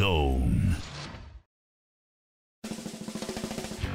[0.00, 0.74] Zone.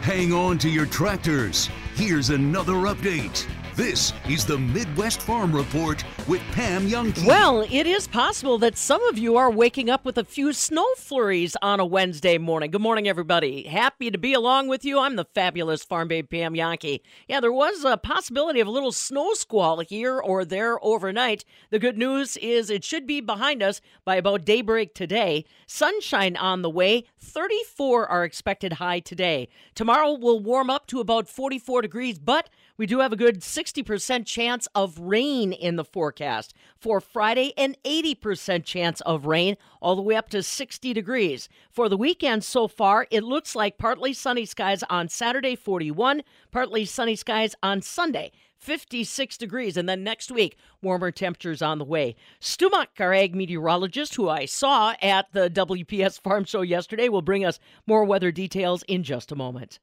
[0.02, 1.68] Hang on to your tractors.
[1.96, 3.48] Here's another update.
[3.76, 7.28] This is the Midwest Farm Report with Pam Jahnke.
[7.28, 10.88] Well, it is possible that some of you are waking up with a few snow
[10.96, 12.72] flurries on a Wednesday morning.
[12.72, 13.64] Good morning, everybody.
[13.64, 14.98] Happy to be along with you.
[14.98, 17.02] I'm the fabulous farm babe Pam Jahnke.
[17.28, 21.44] Yeah, there was a possibility of a little snow squall here or there overnight.
[21.70, 25.44] The good news is it should be behind us by about daybreak today.
[25.68, 27.04] Sunshine on the way.
[27.20, 29.50] 34 are expected high today.
[29.74, 34.26] Tomorrow will warm up to about 44 degrees, but we do have a good 60%
[34.26, 36.54] chance of rain in the forecast.
[36.78, 41.48] For Friday, an 80% chance of rain, all the way up to 60 degrees.
[41.72, 46.86] For the weekend so far, it looks like partly sunny skies on Saturday, 41, partly
[46.86, 48.32] sunny skies on Sunday.
[48.58, 49.78] 56 degrees.
[49.78, 52.16] And then next week, warmer temperatures on the way.
[52.40, 57.22] Stu Muck, our ag meteorologist, who I saw at the WPS Farm Show yesterday, will
[57.22, 59.80] bring us more weather details in just a moment.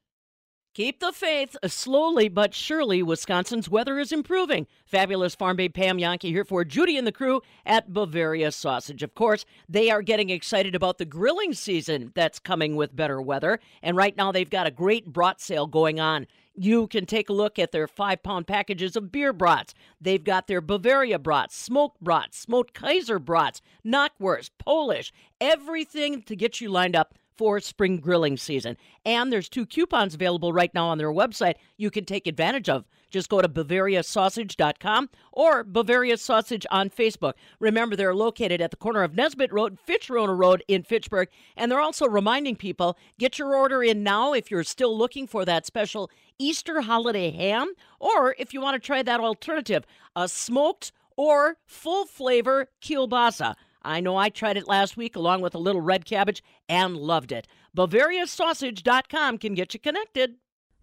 [0.73, 1.55] Keep the faith.
[1.61, 4.65] Uh, slowly but surely, Wisconsin's weather is improving.
[4.87, 9.03] Fabulous farm babe Pam Jahnke here for Judy and the crew at Bavaria Sausage.
[9.03, 13.59] Of course, they are getting excited about the grilling season that's coming with better weather.
[13.83, 16.25] And right now, they've got a great brat sale going on.
[16.55, 19.75] You can take a look at their five pound packages of beer brats.
[20.01, 26.61] They've got their Bavaria brats, smoked brats, smoked Kaiser brats, knockwurst, Polish, everything to get
[26.61, 28.77] you lined up for spring grilling season.
[29.05, 32.85] And there's two coupons available right now on their website you can take advantage of.
[33.13, 37.33] Just go to BavariaSausage.com or Bavaria Sausage on Facebook.
[37.59, 41.27] Remember, they're located at the corner of Nesbitt Road and Fitchrona Road in Fitchburg.
[41.55, 45.45] And they're also reminding people get your order in now if you're still looking for
[45.45, 46.09] that special
[46.39, 52.05] Easter holiday ham, or if you want to try that alternative, a smoked or full
[52.05, 53.53] flavor kielbasa.
[53.83, 57.31] I know I tried it last week along with a little red cabbage and loved
[57.31, 57.47] it.
[57.75, 60.35] BavariaSausage.com can get you connected.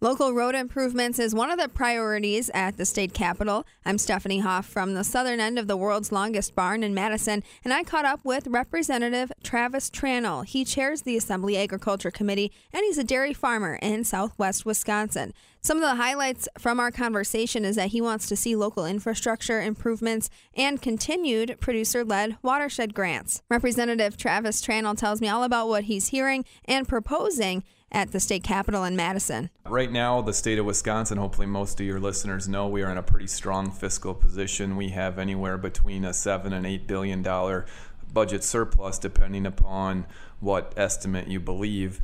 [0.03, 3.67] Local road improvements is one of the priorities at the state capitol.
[3.85, 7.75] I'm Stephanie Hoff from the southern end of the world's longest barn in Madison, and
[7.75, 10.47] I caught up with Representative Travis Tranel.
[10.47, 15.35] He chairs the Assembly Agriculture Committee, and he's a dairy farmer in southwest Wisconsin.
[15.61, 19.61] Some of the highlights from our conversation is that he wants to see local infrastructure
[19.61, 23.43] improvements and continued producer led watershed grants.
[23.51, 28.43] Representative Travis Tranel tells me all about what he's hearing and proposing at the state
[28.45, 29.51] capitol in Madison.
[29.67, 32.97] Right now, the state of Wisconsin, hopefully most of your listeners know, we are in
[32.97, 34.77] a pretty strong fiscal position.
[34.77, 37.67] We have anywhere between a seven and eight billion dollar
[38.13, 40.07] budget surplus, depending upon
[40.41, 42.01] what estimate you believe.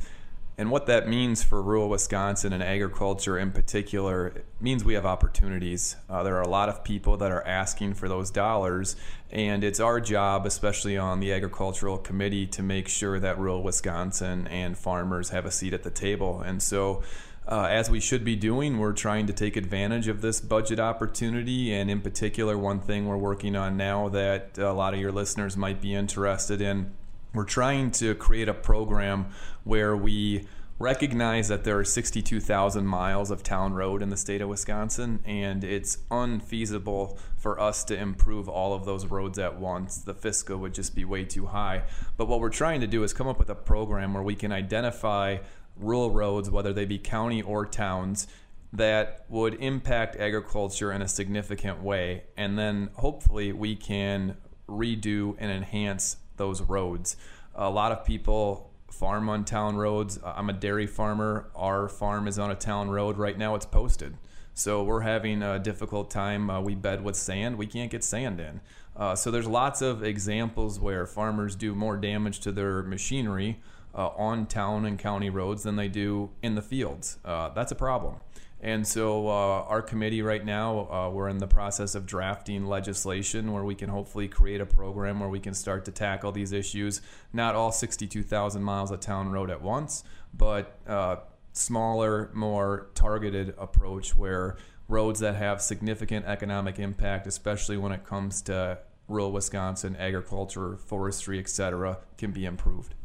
[0.59, 5.95] And what that means for rural Wisconsin and agriculture in particular means we have opportunities.
[6.09, 8.95] Uh, there are a lot of people that are asking for those dollars,
[9.29, 14.47] and it's our job, especially on the agricultural committee, to make sure that rural Wisconsin
[14.47, 16.41] and farmers have a seat at the table.
[16.41, 17.03] And so,
[17.47, 21.71] uh, as we should be doing, we're trying to take advantage of this budget opportunity.
[21.71, 25.55] And in particular, one thing we're working on now that a lot of your listeners
[25.55, 26.93] might be interested in
[27.33, 29.27] we're trying to create a program
[29.63, 30.47] where we
[30.79, 35.63] recognize that there are 62,000 miles of town road in the state of Wisconsin, and
[35.63, 39.97] it's unfeasible for us to improve all of those roads at once.
[39.97, 41.83] The FSCA would just be way too high.
[42.15, 44.51] But what we're trying to do is come up with a program where we can
[44.51, 45.37] identify
[45.75, 48.27] rural roads, whether they be county or towns,
[48.73, 52.23] that would impact agriculture in a significant way.
[52.35, 54.37] And then hopefully we can
[54.67, 57.17] redo and enhance those roads.
[57.55, 60.19] A lot of people farm on town roads.
[60.23, 61.49] I'm a dairy farmer.
[61.55, 63.17] Our farm is on a town road.
[63.17, 64.17] Right now it's posted.
[64.53, 66.49] So we're having a difficult time.
[66.49, 67.57] Uh, we bed with sand.
[67.57, 68.61] We can't get sand in.
[68.95, 73.59] Uh, so there's lots of examples where farmers do more damage to their machinery
[73.93, 77.19] uh, on town and county roads than they do in the fields.
[77.23, 78.15] Uh, that's a problem.
[78.59, 83.53] And so, uh, our committee right now, uh, we're in the process of drafting legislation
[83.53, 87.01] where we can hopefully create a program where we can start to tackle these issues.
[87.31, 90.03] Not all 62,000 miles of town road at once,
[90.33, 91.17] but uh,
[91.53, 98.41] smaller, more targeted approach where roads that have significant economic impact, especially when it comes
[98.43, 102.95] to rural Wisconsin, agriculture, forestry, etc., can be improved.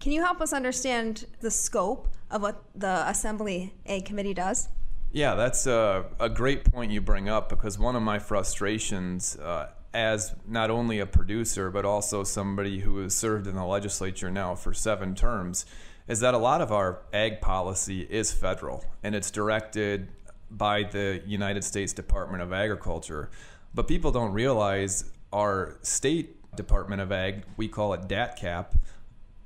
[0.00, 4.68] Can you help us understand the scope of what the Assembly Ag Committee does?
[5.12, 9.68] Yeah, that's a, a great point you bring up because one of my frustrations uh,
[9.92, 14.54] as not only a producer but also somebody who has served in the legislature now
[14.54, 15.66] for seven terms
[16.08, 20.08] is that a lot of our ag policy is federal and it's directed
[20.50, 23.30] by the United States Department of Agriculture.
[23.74, 28.66] But people don't realize our state Department of Ag, we call it DATCP,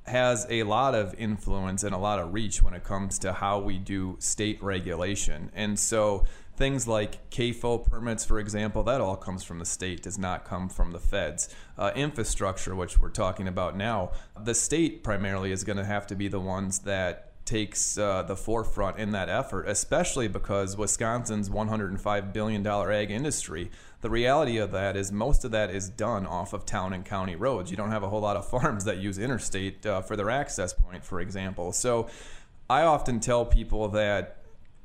[0.07, 3.59] has a lot of influence and a lot of reach when it comes to how
[3.59, 5.51] we do state regulation.
[5.53, 6.25] And so
[6.55, 10.69] things like CAFO permits, for example, that all comes from the state, does not come
[10.69, 11.53] from the feds.
[11.77, 14.11] Uh, infrastructure, which we're talking about now,
[14.43, 18.35] the state primarily is going to have to be the ones that takes uh, the
[18.35, 23.71] forefront in that effort, especially because Wisconsin's $105 billion ag industry
[24.01, 27.35] the reality of that is most of that is done off of town and county
[27.35, 27.71] roads.
[27.71, 30.73] You don't have a whole lot of farms that use interstate uh, for their access
[30.73, 31.71] point, for example.
[31.71, 32.07] So
[32.69, 34.37] I often tell people that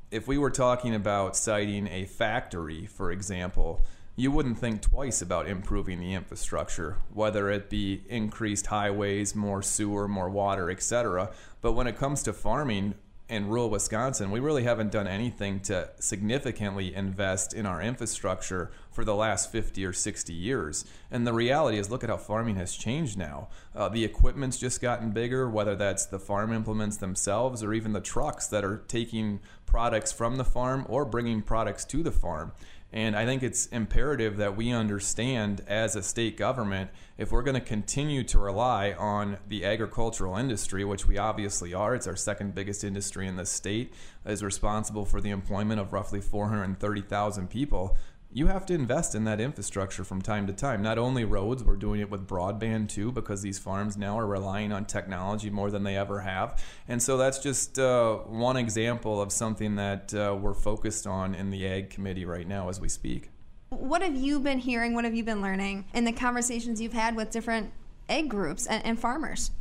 [0.09, 3.83] if we were talking about siting a factory, for example,
[4.15, 10.07] you wouldn't think twice about improving the infrastructure, whether it be increased highways, more sewer,
[10.07, 11.31] more water, etc.
[11.61, 12.93] But when it comes to farming,
[13.29, 19.05] in rural Wisconsin, we really haven't done anything to significantly invest in our infrastructure for
[19.05, 20.85] the last 50 or 60 years.
[21.09, 23.47] And the reality is, look at how farming has changed now.
[23.73, 28.01] Uh, the equipment's just gotten bigger, whether that's the farm implements themselves or even the
[28.01, 32.51] trucks that are taking products from the farm or bringing products to the farm.
[32.93, 37.55] And I think it's imperative that we understand as a state government if we're going
[37.55, 42.53] to continue to rely on the agricultural industry, which we obviously are, it's our second
[42.53, 43.93] biggest industry in the state,
[44.27, 47.97] is responsible for the employment of roughly 430,000 people
[48.33, 50.81] you have to invest in that infrastructure from time to time.
[50.81, 54.71] Not only roads, we're doing it with broadband too, because these farms now are relying
[54.71, 56.63] on technology more than they ever have.
[56.87, 61.51] And so that's just uh, one example of something that uh, we're focused on in
[61.51, 63.29] the Ag Committee right now as we speak.
[63.69, 64.95] What have you been hearing?
[64.95, 67.71] What have you been learning in the conversations you've had with different
[68.09, 69.51] ag groups and, and farmers?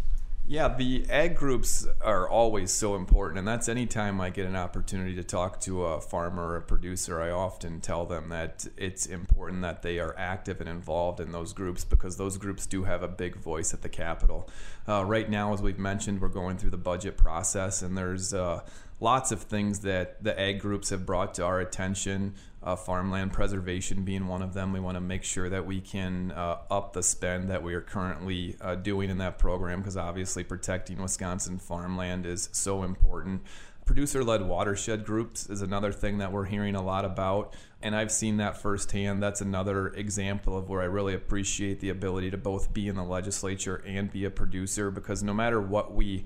[0.44, 5.14] Yeah, the ag groups are always so important, and that's anytime I get an opportunity
[5.14, 9.62] to talk to a farmer or a producer, I often tell them that it's important
[9.62, 13.08] that they are active and involved in those groups because those groups do have a
[13.08, 14.50] big voice at the Capitol.
[14.88, 18.62] Uh, right now, as we've mentioned, we're going through the budget process, and there's uh,
[18.98, 24.04] lots of things that the ag groups have brought to our attention uh, farmland preservation
[24.04, 24.72] being one of them.
[24.72, 27.80] We want to make sure that we can uh, up the spend that we are
[27.80, 33.42] currently uh, doing in that program because obviously protecting Wisconsin farmland is so important.
[33.84, 38.12] Producer led watershed groups is another thing that we're hearing a lot about, and I've
[38.12, 39.20] seen that firsthand.
[39.20, 43.02] That's another example of where I really appreciate the ability to both be in the
[43.02, 46.24] legislature and be a producer because no matter what we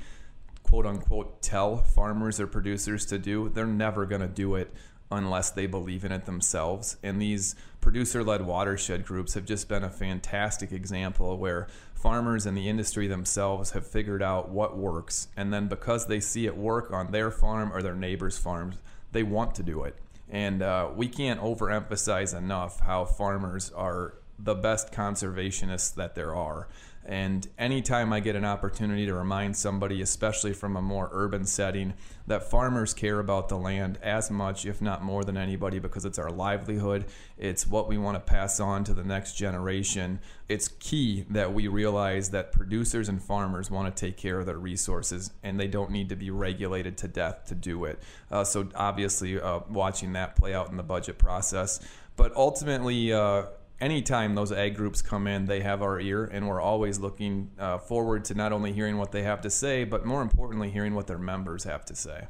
[0.65, 4.71] quote unquote tell farmers or producers to do, they're never going to do it
[5.11, 6.97] unless they believe in it themselves.
[7.03, 12.57] And these producer led watershed groups have just been a fantastic example where farmers and
[12.57, 15.29] the industry themselves have figured out what works.
[15.37, 18.77] And then because they see it work on their farm or their neighbor's farms,
[19.13, 19.97] they want to do it.
[20.29, 26.69] And uh, we can't overemphasize enough how farmers are the best conservationists that there are.
[27.07, 31.95] And anytime I get an opportunity to remind somebody, especially from a more urban setting,
[32.27, 36.19] that farmers care about the land as much, if not more than anybody, because it's
[36.19, 37.05] our livelihood,
[37.39, 40.19] it's what we want to pass on to the next generation.
[40.49, 44.59] It's key that we realize that producers and farmers want to take care of their
[44.59, 48.03] resources and they don't need to be regulated to death to do it.
[48.33, 51.79] Uh, so, obviously, uh, watching that play out in the budget process.
[52.17, 53.45] But ultimately, uh,
[53.81, 57.79] anytime those ag groups come in, they have our ear, and we're always looking uh,
[57.79, 61.07] forward to not only hearing what they have to say, but more importantly, hearing what
[61.07, 62.29] their members have to say.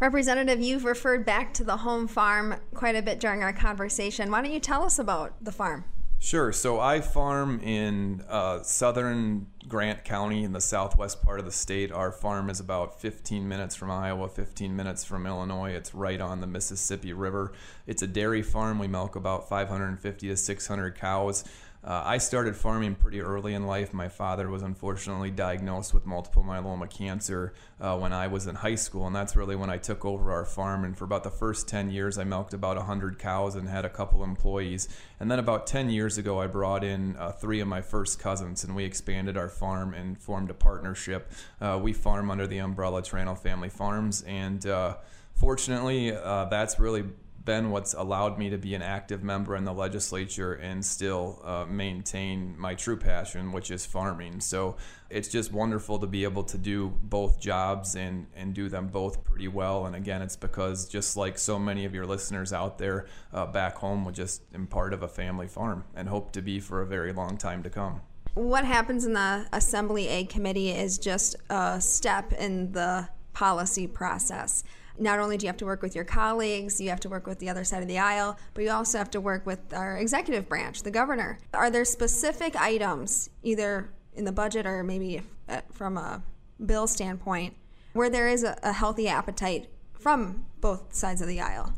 [0.00, 4.30] Representative, you've referred back to the home farm quite a bit during our conversation.
[4.30, 5.84] Why don't you tell us about the farm?
[6.20, 6.52] Sure.
[6.52, 11.92] So I farm in uh, southern Grant County in the southwest part of the state.
[11.92, 15.70] Our farm is about 15 minutes from Iowa, 15 minutes from Illinois.
[15.70, 17.52] It's right on the Mississippi River.
[17.86, 18.80] It's a dairy farm.
[18.80, 21.44] We milk about 550 to 600 cows.
[21.88, 23.94] Uh, I started farming pretty early in life.
[23.94, 28.74] My father was unfortunately diagnosed with multiple myeloma cancer uh, when I was in high
[28.74, 30.84] school, and that's really when I took over our farm.
[30.84, 33.88] And for about the first 10 years, I milked about 100 cows and had a
[33.88, 34.86] couple employees.
[35.18, 38.64] And then about 10 years ago, I brought in uh, three of my first cousins,
[38.64, 41.32] and we expanded our farm and formed a partnership.
[41.58, 44.96] Uh, we farm under the umbrella Tranel Family Farms, and uh,
[45.36, 47.04] fortunately, uh, that's really
[47.48, 51.64] been what's allowed me to be an active member in the legislature and still uh,
[51.64, 54.38] maintain my true passion, which is farming.
[54.38, 54.76] So
[55.08, 59.24] it's just wonderful to be able to do both jobs and, and do them both
[59.24, 59.86] pretty well.
[59.86, 63.76] And again, it's because just like so many of your listeners out there uh, back
[63.76, 66.86] home, we just am part of a family farm and hope to be for a
[66.86, 68.02] very long time to come
[68.34, 74.62] what happens in the Assembly Ag Committee is just a step in the policy process
[74.98, 77.38] not only do you have to work with your colleagues, you have to work with
[77.38, 80.48] the other side of the aisle, but you also have to work with our executive
[80.48, 81.38] branch, the governor.
[81.54, 86.22] Are there specific items, either in the budget or maybe uh, from a
[86.64, 87.54] bill standpoint
[87.92, 91.72] where there is a, a healthy appetite from both sides of the aisle?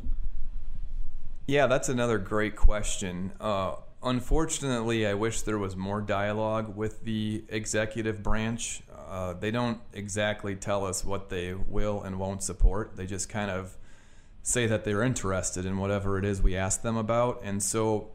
[1.47, 3.31] Yeah, that's another great question.
[3.39, 8.81] Uh, unfortunately, I wish there was more dialogue with the executive branch.
[9.11, 12.95] Uh, they don't exactly tell us what they will and won't support.
[12.95, 13.75] They just kind of
[14.41, 17.41] say that they're interested in whatever it is we ask them about.
[17.43, 18.11] And so,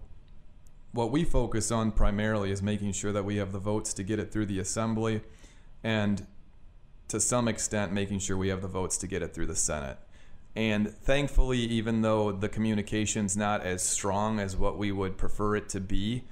[0.93, 4.19] what we focus on primarily is making sure that we have the votes to get
[4.19, 5.21] it through the assembly
[5.85, 6.26] and
[7.09, 9.99] to some extent making sure we have the votes to get it through the Senate.
[10.55, 15.69] And thankfully, even though the communication's not as strong as what we would prefer it
[15.69, 16.25] to be,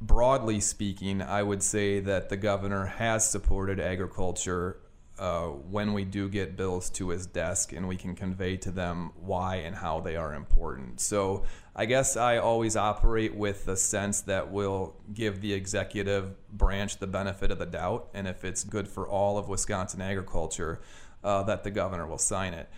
[0.00, 4.78] broadly speaking, I would say that the governor has supported agriculture
[5.18, 9.10] uh, when we do get bills to his desk and we can convey to them
[9.20, 10.98] why and how they are important.
[10.98, 11.44] So
[11.76, 17.06] I guess I always operate with the sense that we'll give the executive branch the
[17.06, 20.80] benefit of the doubt, and if it's good for all of Wisconsin agriculture,
[21.22, 22.70] uh, that the governor will sign it.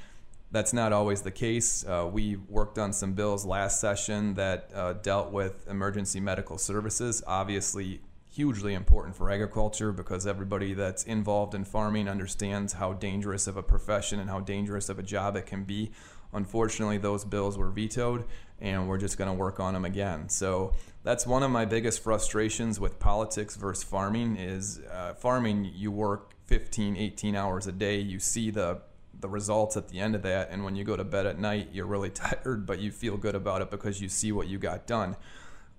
[0.52, 1.82] That's not always the case.
[1.84, 7.22] Uh, we worked on some bills last session that uh, dealt with emergency medical services.
[7.26, 13.56] Obviously, hugely important for agriculture because everybody that's involved in farming understands how dangerous of
[13.56, 15.90] a profession and how dangerous of a job it can be.
[16.34, 18.24] Unfortunately, those bills were vetoed,
[18.60, 20.28] and we're just going to work on them again.
[20.28, 24.36] So that's one of my biggest frustrations with politics versus farming.
[24.36, 28.00] Is uh, farming you work 15, 18 hours a day.
[28.00, 28.82] You see the
[29.22, 30.50] the results at the end of that.
[30.50, 33.34] And when you go to bed at night, you're really tired, but you feel good
[33.34, 35.16] about it because you see what you got done.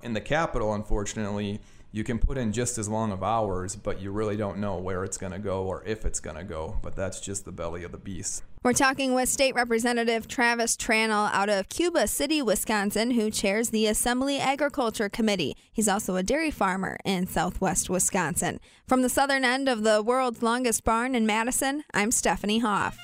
[0.01, 1.61] In the capital, unfortunately,
[1.93, 5.03] you can put in just as long of hours, but you really don't know where
[5.03, 6.79] it's going to go or if it's going to go.
[6.81, 8.43] But that's just the belly of the beast.
[8.63, 13.85] We're talking with State Representative Travis Tranel out of Cuba City, Wisconsin, who chairs the
[13.85, 15.55] Assembly Agriculture Committee.
[15.71, 18.59] He's also a dairy farmer in southwest Wisconsin.
[18.87, 22.97] From the southern end of the world's longest barn in Madison, I'm Stephanie Hoff.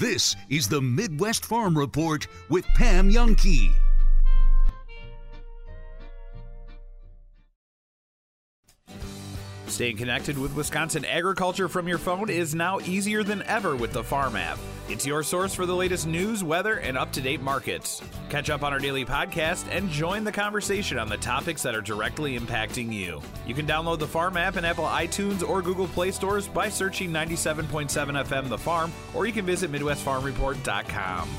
[0.00, 3.70] This is the Midwest Farm Report with Pam Jahnke.
[9.72, 14.04] Staying connected with Wisconsin agriculture from your phone is now easier than ever with the
[14.04, 14.58] Farm app.
[14.86, 18.02] It's your source for the latest news, weather, and up to date markets.
[18.28, 21.80] Catch up on our daily podcast and join the conversation on the topics that are
[21.80, 23.22] directly impacting you.
[23.46, 27.10] You can download the Farm app in Apple iTunes or Google Play stores by searching
[27.10, 31.30] 97.7 FM The Farm, or you can visit MidwestFarmReport.com.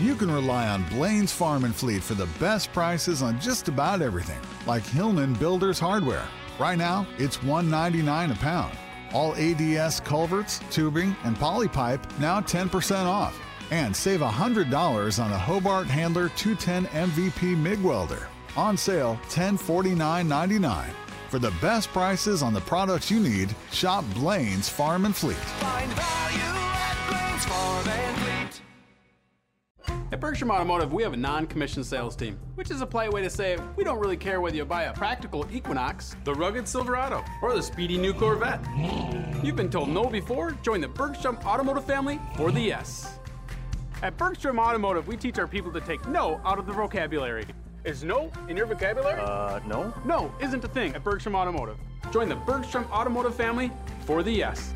[0.00, 4.00] You can rely on Blain's Farm and Fleet for the best prices on just about
[4.00, 6.26] everything, like Hillman Builders Hardware.
[6.58, 8.76] Right now, it's $1.99 a pound.
[9.12, 13.38] All ADS culverts, tubing, and polypipe now 10% off.
[13.70, 18.28] And save $100 on a Hobart Handler 210 MVP MIG welder.
[18.56, 20.90] On sale $1049.99.
[21.30, 25.36] For the best prices on the products you need, shop Blain's Farm and Fleet.
[25.36, 28.41] Find value at Blain's Farm and Fleet.
[30.12, 33.22] At Bergstrom Automotive, we have a non commissioned sales team, which is a polite way
[33.22, 37.24] to say we don't really care whether you buy a practical Equinox, the rugged Silverado,
[37.40, 38.60] or the speedy new Corvette.
[39.42, 40.50] You've been told no before?
[40.62, 43.18] Join the Bergstrom Automotive family for the yes.
[44.02, 47.46] At Bergstrom Automotive, we teach our people to take no out of the vocabulary.
[47.84, 49.18] Is no in your vocabulary?
[49.18, 49.94] Uh, no.
[50.04, 51.78] No isn't a thing at Bergstrom Automotive.
[52.12, 53.72] Join the Bergstrom Automotive family
[54.04, 54.74] for the yes.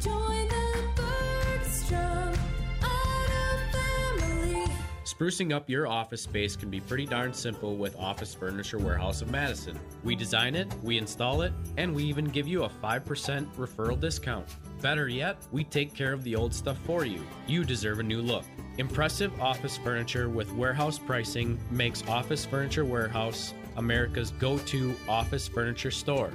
[5.19, 9.31] Sprucing up your office space can be pretty darn simple with Office Furniture Warehouse of
[9.31, 9.81] Madison.
[10.05, 14.47] We design it, we install it, and we even give you a 5% referral discount.
[14.83, 17.25] Better yet, we take care of the old stuff for you.
[17.47, 18.45] You deserve a new look.
[18.77, 25.91] Impressive office furniture with warehouse pricing makes Office Furniture Warehouse America's go to office furniture
[25.91, 26.31] store.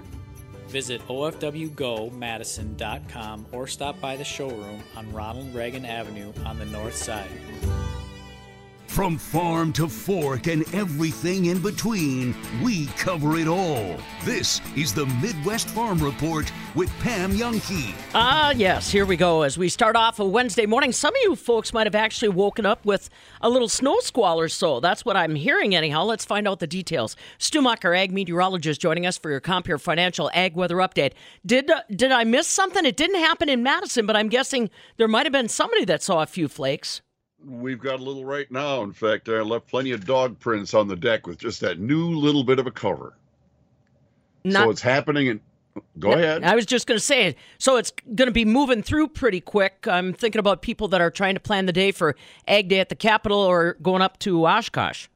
[0.69, 7.29] Visit ofwgomadison.com or stop by the showroom on Ronald Reagan Avenue on the north side.
[8.91, 13.95] From farm to fork and everything in between, we cover it all.
[14.25, 17.95] This is the Midwest Farm Report with Pam Jahnke.
[18.13, 19.43] Ah, yes, here we go.
[19.43, 22.65] As we start off a Wednesday morning, some of you folks might have actually woken
[22.65, 24.81] up with a little snow squall or so.
[24.81, 26.03] That's what I'm hearing, anyhow.
[26.03, 27.15] Let's find out the details.
[27.37, 31.13] Stu Mucker, ag meteorologist, joining us for your Compeer Financial Ag Weather Update.
[31.45, 32.83] Did uh, did I miss something?
[32.83, 36.21] It didn't happen in Madison, but I'm guessing there might have been somebody that saw
[36.21, 37.01] a few flakes.
[37.45, 38.83] We've got a little right now.
[38.83, 42.09] In fact, I left plenty of dog prints on the deck with just that new
[42.11, 43.13] little bit of a cover.
[44.43, 45.27] Not- so it's happening.
[45.29, 45.39] And
[45.99, 46.43] go ahead.
[46.43, 47.37] I was just going to say, it.
[47.57, 49.87] so it's going to be moving through pretty quick.
[49.87, 52.15] I'm thinking about people that are trying to plan the day for
[52.47, 55.07] Ag Day at the Capitol or going up to Oshkosh.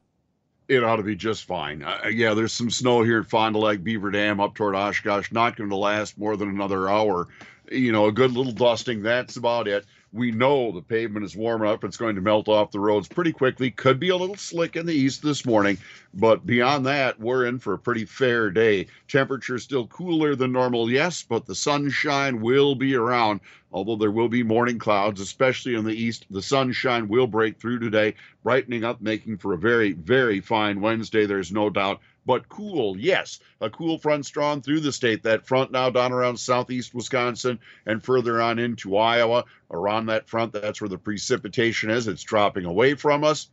[0.68, 1.82] it ought to be just fine.
[1.82, 5.30] Uh, yeah, there's some snow here at Fond du Lac Beaver Dam up toward Oshkosh.
[5.30, 7.28] Not going to last more than another hour.
[7.70, 9.02] You know, a good little dusting.
[9.02, 9.84] That's about it.
[10.12, 11.84] We know the pavement is warm up.
[11.84, 13.70] It's going to melt off the roads pretty quickly.
[13.70, 15.78] Could be a little slick in the east this morning,
[16.14, 18.86] but beyond that, we're in for a pretty fair day.
[19.08, 23.40] Temperature still cooler than normal, yes, but the sunshine will be around.
[23.72, 27.80] Although there will be morning clouds, especially in the east, the sunshine will break through
[27.80, 31.26] today, brightening up, making for a very, very fine Wednesday.
[31.26, 32.98] There's no doubt but cool.
[32.98, 35.22] Yes, a cool front's drawn through the state.
[35.22, 39.44] That front now down around southeast Wisconsin and further on into Iowa.
[39.70, 42.08] Around that front, that's where the precipitation is.
[42.08, 43.48] It's dropping away from us.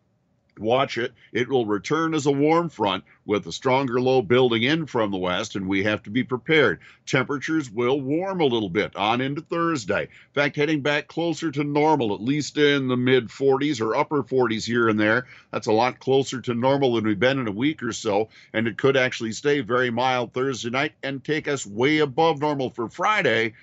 [0.60, 1.14] Watch it.
[1.32, 5.18] It will return as a warm front with a stronger low building in from the
[5.18, 6.80] west, and we have to be prepared.
[7.08, 10.04] Temperatures will warm a little bit on into Thursday.
[10.04, 14.22] In fact, heading back closer to normal, at least in the mid 40s or upper
[14.22, 15.26] 40s here and there.
[15.52, 18.68] That's a lot closer to normal than we've been in a week or so, and
[18.68, 22.90] it could actually stay very mild Thursday night and take us way above normal for
[22.90, 23.54] Friday.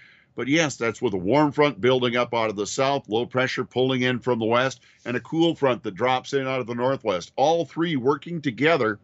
[0.40, 3.62] But yes, that's with a warm front building up out of the south, low pressure
[3.62, 6.74] pulling in from the west, and a cool front that drops in out of the
[6.74, 7.30] northwest.
[7.36, 8.98] All three working together,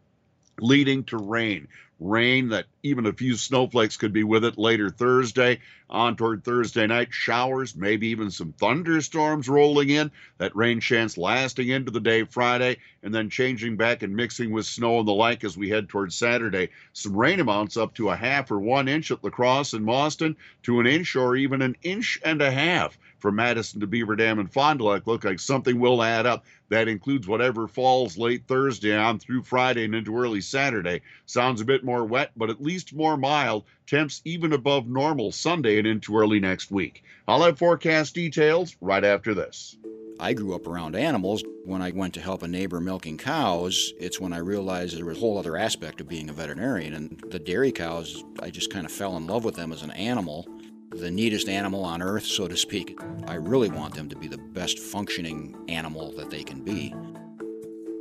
[0.63, 1.69] leading to rain.
[1.99, 5.61] Rain that even a few snowflakes could be with it later Thursday.
[5.89, 10.11] On toward Thursday night, showers, maybe even some thunderstorms rolling in.
[10.37, 14.67] That rain chance lasting into the day Friday, and then changing back and mixing with
[14.67, 16.69] snow and the like as we head toward Saturday.
[16.93, 20.37] Some rain amounts up to a half or one inch at La Crosse and Boston,
[20.65, 24.39] to an inch or even an inch and a half from Madison to Beaver Dam
[24.39, 25.07] and Fond du Lac.
[25.07, 26.45] Look like something will add up.
[26.69, 31.03] That includes whatever falls late Thursday on through Friday and into early Saturday.
[31.27, 33.65] Sounds a bit more wet, but at least more mild.
[33.87, 37.05] Temps even above normal Sunday and into early next week.
[37.29, 39.77] I'll have forecast details right after this.
[40.19, 41.45] I grew up around animals.
[41.65, 45.19] When I went to help a neighbor milking cows, it's when I realized there was
[45.19, 46.95] a whole other aspect of being a veterinarian.
[46.95, 49.91] And the dairy cows, I just kind of fell in love with them as an
[49.91, 50.47] animal,
[50.91, 52.99] the neatest animal on earth, so to speak.
[53.27, 56.95] I really want them to be the best functioning animal that they can be.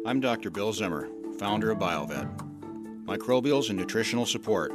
[0.06, 0.50] I'm Dr.
[0.50, 3.06] Bill Zimmer, founder of BioVet.
[3.06, 4.74] Microbials and nutritional support.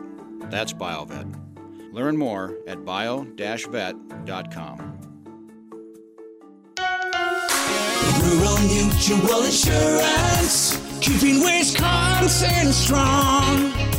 [0.50, 1.34] That's BioVet.
[1.92, 3.36] Learn more at bio-vet.com.
[8.22, 13.79] Rural Mutual Insurance, keeping Wisconsin strong.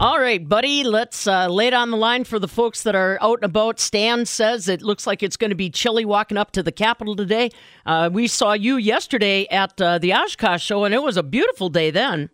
[0.00, 3.18] All right, buddy, let's uh, lay it on the line for the folks that are
[3.20, 3.80] out and about.
[3.80, 7.16] Stan says it looks like it's going to be chilly walking up to the Capitol
[7.16, 7.50] today.
[7.84, 11.68] Uh, we saw you yesterday at uh, the Oshkosh show, and it was a beautiful
[11.68, 12.30] day then.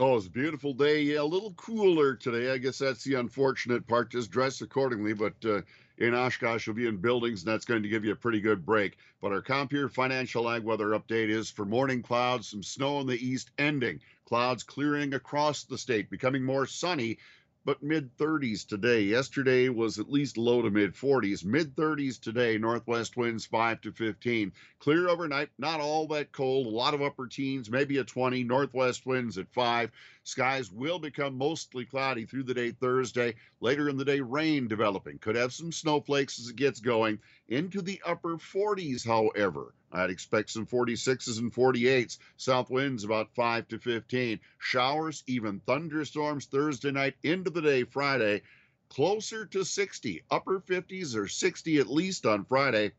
[0.00, 1.00] Oh, it's a beautiful day.
[1.00, 2.50] Yeah, a little cooler today.
[2.50, 4.10] I guess that's the unfortunate part.
[4.10, 5.12] Just dress accordingly.
[5.12, 5.62] But uh,
[5.98, 8.66] in Oshkosh, you'll be in buildings, and that's going to give you a pretty good
[8.66, 8.98] break.
[9.22, 13.24] But our Compeer Financial Ag weather update is for morning clouds, some snow in the
[13.24, 14.00] east ending.
[14.26, 17.18] Clouds clearing across the state, becoming more sunny,
[17.64, 19.02] but mid 30s today.
[19.02, 21.44] Yesterday was at least low to mid 40s.
[21.44, 24.52] Mid 30s today, northwest winds 5 to 15.
[24.80, 28.44] Clear overnight, not all that cold, a lot of upper teens, maybe a 20.
[28.44, 29.90] Northwest winds at 5.
[30.26, 33.36] Skies will become mostly cloudy through the day Thursday.
[33.60, 35.18] Later in the day, rain developing.
[35.18, 37.20] Could have some snowflakes as it gets going.
[37.46, 39.72] Into the upper 40s, however.
[39.92, 42.18] I'd expect some 46s and 48s.
[42.36, 44.40] South winds about 5 to 15.
[44.58, 48.42] Showers, even thunderstorms Thursday night into the day Friday.
[48.88, 50.24] Closer to 60.
[50.28, 52.90] Upper 50s or 60 at least on Friday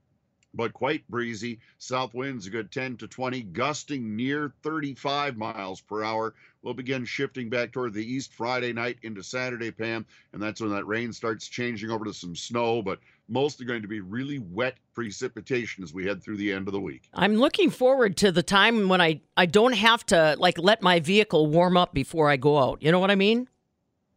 [0.58, 1.60] but quite breezy.
[1.78, 6.34] South winds a good 10 to 20, gusting near 35 miles per hour.
[6.64, 10.72] We'll begin shifting back toward the east Friday night into Saturday, Pam, and that's when
[10.72, 14.76] that rain starts changing over to some snow, but mostly going to be really wet
[14.94, 17.08] precipitation as we head through the end of the week.
[17.14, 21.00] I'm looking forward to the time when I, I don't have to like let my
[21.00, 22.82] vehicle warm up before I go out.
[22.82, 23.48] You know what I mean?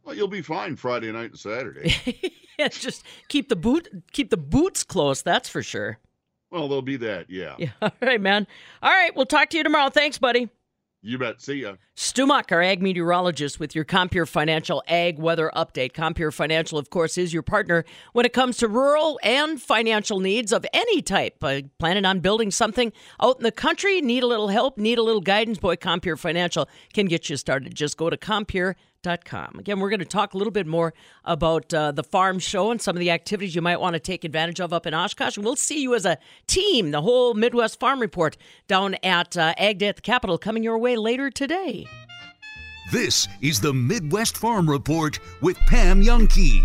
[0.03, 1.93] Well, you'll be fine Friday night and Saturday.
[2.59, 5.99] yeah, just keep the boot keep the boots close, that's for sure.
[6.51, 7.55] Well, there'll be that, yeah.
[7.57, 7.69] Yeah.
[7.81, 8.45] All right, man.
[8.83, 9.89] All right, we'll talk to you tomorrow.
[9.89, 10.49] Thanks, buddy.
[11.03, 11.41] You bet.
[11.41, 11.73] See ya.
[11.95, 15.93] Stu Muck, our ag meteorologist, with your Compeer Financial Ag Weather Update.
[15.93, 20.53] Compeer Financial, of course, is your partner when it comes to rural and financial needs
[20.53, 21.43] of any type.
[21.43, 25.03] Uh, planning on building something out in the country, need a little help, need a
[25.03, 25.57] little guidance?
[25.57, 27.73] Boy, Compeer Financial can get you started.
[27.73, 28.17] Just go to
[29.01, 29.55] Com.
[29.57, 30.93] Again, we're going to talk a little bit more
[31.25, 34.23] about uh, the farm show and some of the activities you might want to take
[34.23, 35.37] advantage of up in Oshkosh.
[35.37, 38.37] And we'll see you as a team, the whole Midwest Farm Report,
[38.67, 41.87] down at uh, Ag Day at the Capitol, coming your way later today.
[42.91, 46.61] This is the Midwest Farm Report with Pam Jahnke.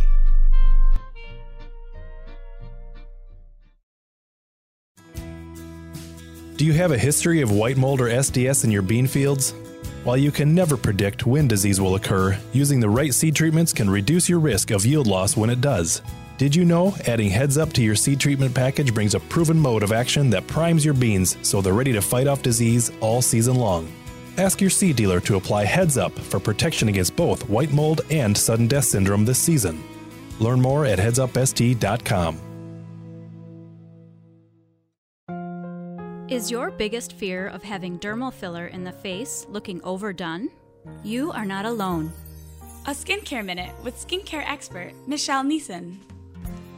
[6.57, 9.55] Do you have a history of white mold or SDS in your bean fields?
[10.07, 13.91] While you can never predict when disease will occur, using the right seed treatments can
[13.91, 16.01] reduce your risk of yield loss when it does.
[16.39, 19.83] Did you know adding Heads Up to your seed treatment package brings a proven mode
[19.83, 23.57] of action that primes your beans so they're ready to fight off disease all season
[23.57, 23.93] long?
[24.39, 28.39] Ask your seed dealer to apply Heads Up for protection against both white mold and
[28.39, 29.83] sudden death syndrome this season.
[30.39, 32.46] Learn more at headsupst.com.
[36.29, 40.51] Is your biggest fear of having dermal filler in the face looking overdone?
[41.05, 42.13] You are not alone.
[42.87, 45.99] A skincare minute with skincare expert Michelle Neeson.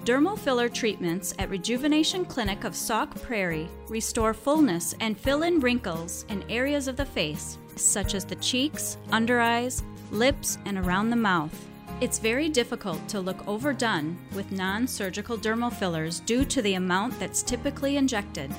[0.05, 6.27] Dermal filler treatments at Rejuvenation Clinic of Sauk Prairie restore fullness and fill in wrinkles
[6.29, 11.17] in areas of the face, such as the cheeks, under eyes, lips, and around the
[11.17, 11.55] mouth.
[12.03, 17.19] It's very difficult to look overdone with non surgical dermal fillers due to the amount
[17.19, 18.55] that's typically injected.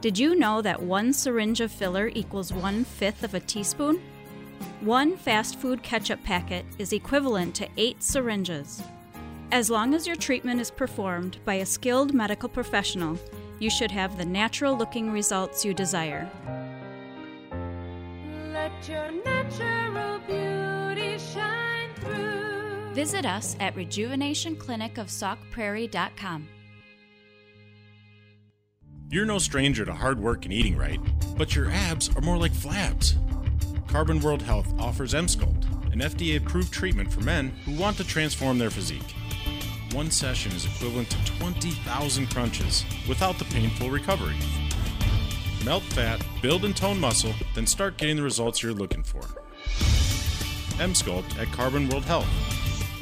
[0.00, 4.00] Did you know that one syringe of filler equals one fifth of a teaspoon?
[4.80, 8.82] One fast food ketchup packet is equivalent to eight syringes.
[9.52, 13.18] As long as your treatment is performed by a skilled medical professional,
[13.58, 16.30] you should have the natural looking results you desire.
[18.54, 22.94] Let your natural beauty shine through.
[22.94, 26.48] Visit us at rejuvenationclinicofsaukprairie.com.
[29.12, 31.00] You're no stranger to hard work and eating right,
[31.36, 33.16] but your abs are more like flabs.
[33.88, 38.70] Carbon World Health offers Emsculpt, an FDA-approved treatment for men who want to transform their
[38.70, 39.16] physique.
[39.90, 44.36] One session is equivalent to 20,000 crunches without the painful recovery.
[45.64, 49.22] Melt fat, build and tone muscle, then start getting the results you're looking for.
[50.78, 52.28] Emsculpt at Carbon World Health.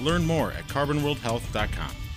[0.01, 2.08] Learn more at carbonworldhealth.com.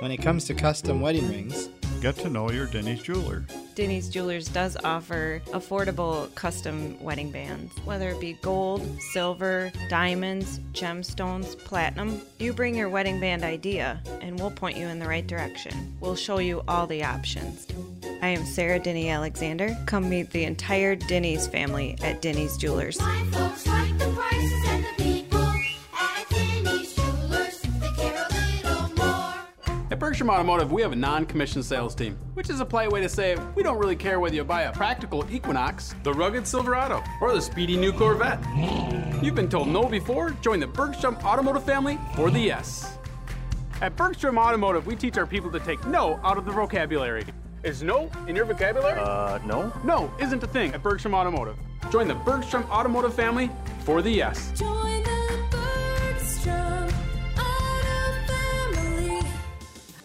[0.00, 3.44] When it comes to custom wedding rings, get to know your Denny's jeweler.
[3.74, 11.58] Denny's Jewelers does offer affordable custom wedding bands, whether it be gold, silver, diamonds, gemstones,
[11.58, 12.22] platinum.
[12.38, 15.96] You bring your wedding band idea, and we'll point you in the right direction.
[16.00, 17.66] We'll show you all the options.
[18.22, 19.76] I am Sarah Denny Alexander.
[19.86, 22.98] Come meet the entire Denny's family at Denny's Jewelers.
[30.18, 33.00] At Bergstrom Automotive, we have a non commissioned sales team, which is a polite way
[33.00, 37.04] to say we don't really care whether you buy a practical Equinox, the rugged Silverado,
[37.20, 38.40] or the speedy new Corvette.
[39.22, 40.30] You've been told no before?
[40.42, 42.98] Join the Bergstrom Automotive family for the yes.
[43.80, 47.24] At Bergstrom Automotive, we teach our people to take no out of the vocabulary.
[47.62, 48.98] Is no in your vocabulary?
[48.98, 49.72] Uh, no.
[49.84, 51.56] No isn't a thing at Bergstrom Automotive.
[51.92, 53.50] Join the Bergstrom Automotive family
[53.84, 54.50] for the yes.
[54.58, 55.07] Join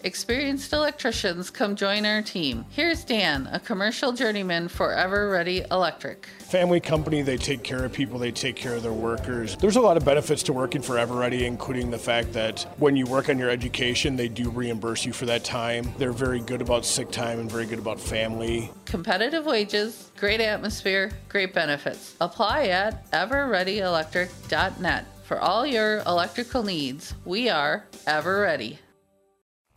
[0.04, 2.66] Experienced electricians, come join our team.
[2.68, 6.26] Here's Dan, a commercial journeyman for Ever Ready Electric.
[6.40, 9.56] Family company, they take care of people, they take care of their workers.
[9.56, 13.06] There's a lot of benefits to working for Everready, including the fact that when you
[13.06, 15.90] work on your education, they do reimburse you for that time.
[15.96, 18.70] They're very good about sick time and very good about family.
[18.84, 22.14] Competitive wages, great atmosphere, great benefits.
[22.20, 27.14] Apply at everreadyelectric.net for all your electrical needs.
[27.24, 28.80] We are Ever Ready.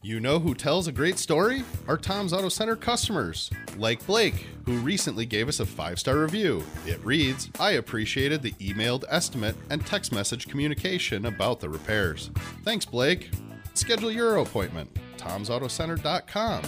[0.08, 1.64] You know who tells a great story?
[1.86, 6.64] Our Tom's Auto Center customers, like Blake, who recently gave us a five star review.
[6.86, 12.32] It reads I appreciated the emailed estimate and text message communication about the repairs.
[12.64, 13.32] Thanks, Blake.
[13.74, 14.98] Schedule your appointment.
[15.18, 16.64] Tom'sAutoCenter.com.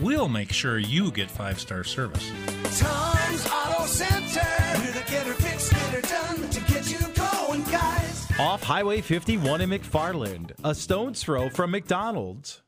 [0.00, 2.30] We'll make sure you get five star service.
[2.78, 4.46] Tom's Auto Center.
[4.78, 8.30] We're the get her fixed, get her done to get you going, guys.
[8.38, 12.60] Off Highway 51 in McFarland, a stone's throw from McDonald's.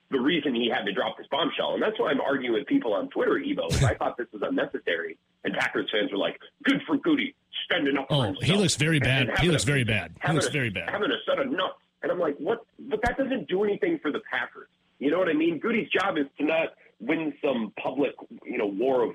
[0.10, 1.74] the reason he had to drop this bombshell.
[1.74, 3.72] And that's why I'm arguing with people on Twitter, Evo.
[3.72, 5.18] is I thought this was unnecessary.
[5.44, 7.34] And Packers fans were like, good for Goody,
[7.66, 9.38] standing up Oh, he looks very bad.
[9.40, 10.14] He looks a- very bad.
[10.26, 10.90] He looks a- very bad.
[10.90, 11.76] Having a set of nuts.
[12.04, 12.66] And I'm like, what?
[12.80, 14.68] But that doesn't do anything for the Packers.
[15.00, 15.60] You know what I mean?
[15.60, 18.12] Goody's job is to not win some public,
[18.46, 19.12] you know, war of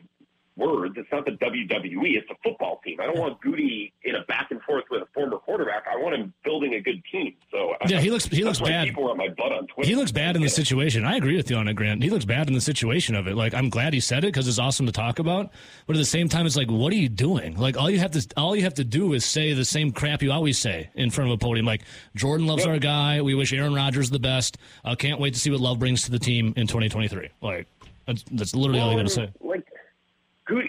[0.57, 0.95] words.
[0.97, 2.17] It's not the WWE.
[2.17, 2.99] It's a football team.
[3.01, 5.85] I don't want Goody in a back and forth with a former quarterback.
[5.91, 7.35] I want him building a good team.
[7.51, 8.87] So Yeah, he looks- he looks bad.
[8.89, 9.89] People are on my butt on Twitter.
[9.89, 11.05] He looks bad in the situation.
[11.05, 12.03] I agree with you on it, Grant.
[12.03, 13.35] He looks bad in the situation of it.
[13.37, 15.51] Like I'm glad he said it because it's awesome to talk about.
[15.87, 17.57] But at the same time, it's like, what are you doing?
[17.57, 20.23] Like all you have to all you have to do is say the same crap
[20.23, 21.67] you always say in front of a podium.
[21.67, 21.83] Like
[22.15, 23.21] Jordan loves our guy.
[23.21, 24.59] We wish Aaron Rodgers the best.
[24.85, 27.29] I uh, can't wait to see what love brings to the team in 2023.
[27.43, 27.67] Like
[28.07, 29.31] that's that's literally all you got to say.
[29.41, 29.67] Like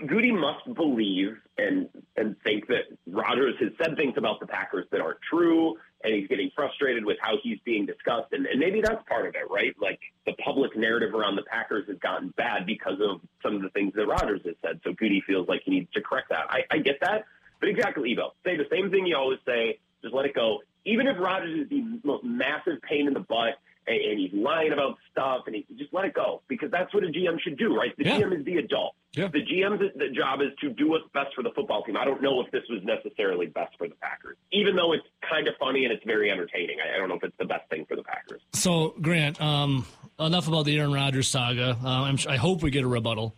[0.08, 5.02] Goody, must believe and and think that Rodgers has said things about the Packers that
[5.02, 9.02] aren't true, and he's getting frustrated with how he's being discussed, and, and maybe that's
[9.08, 9.76] part of it, right?
[9.80, 13.70] Like the public narrative around the Packers has gotten bad because of some of the
[13.70, 14.80] things that Rodgers has said.
[14.84, 16.46] So Goody feels like he needs to correct that.
[16.50, 17.26] I, I get that,
[17.60, 19.80] but exactly, Evo, say the same thing you always say.
[20.02, 20.60] Just let it go.
[20.86, 24.74] Even if Rodgers is the most massive pain in the butt and, and he's lying
[24.74, 27.76] about stuff, and he just let it go because that's what a GM should do,
[27.76, 27.96] right?
[27.98, 28.20] The Yeah.
[28.20, 28.96] GM is the adult.
[29.14, 29.28] Yeah.
[29.30, 31.98] The GM's the job is to do what's best for the football team.
[31.98, 35.48] I don't know if this was necessarily best for the Packers, even though it's kind
[35.48, 36.78] of funny and it's very entertaining.
[36.86, 38.42] I, I don't know if it's the best thing for the Packers.
[38.54, 39.86] So Grant, um,
[40.20, 41.78] enough about the Aaron Rodgers saga.
[41.84, 43.36] Uh, I'm, I hope we get a rebuttal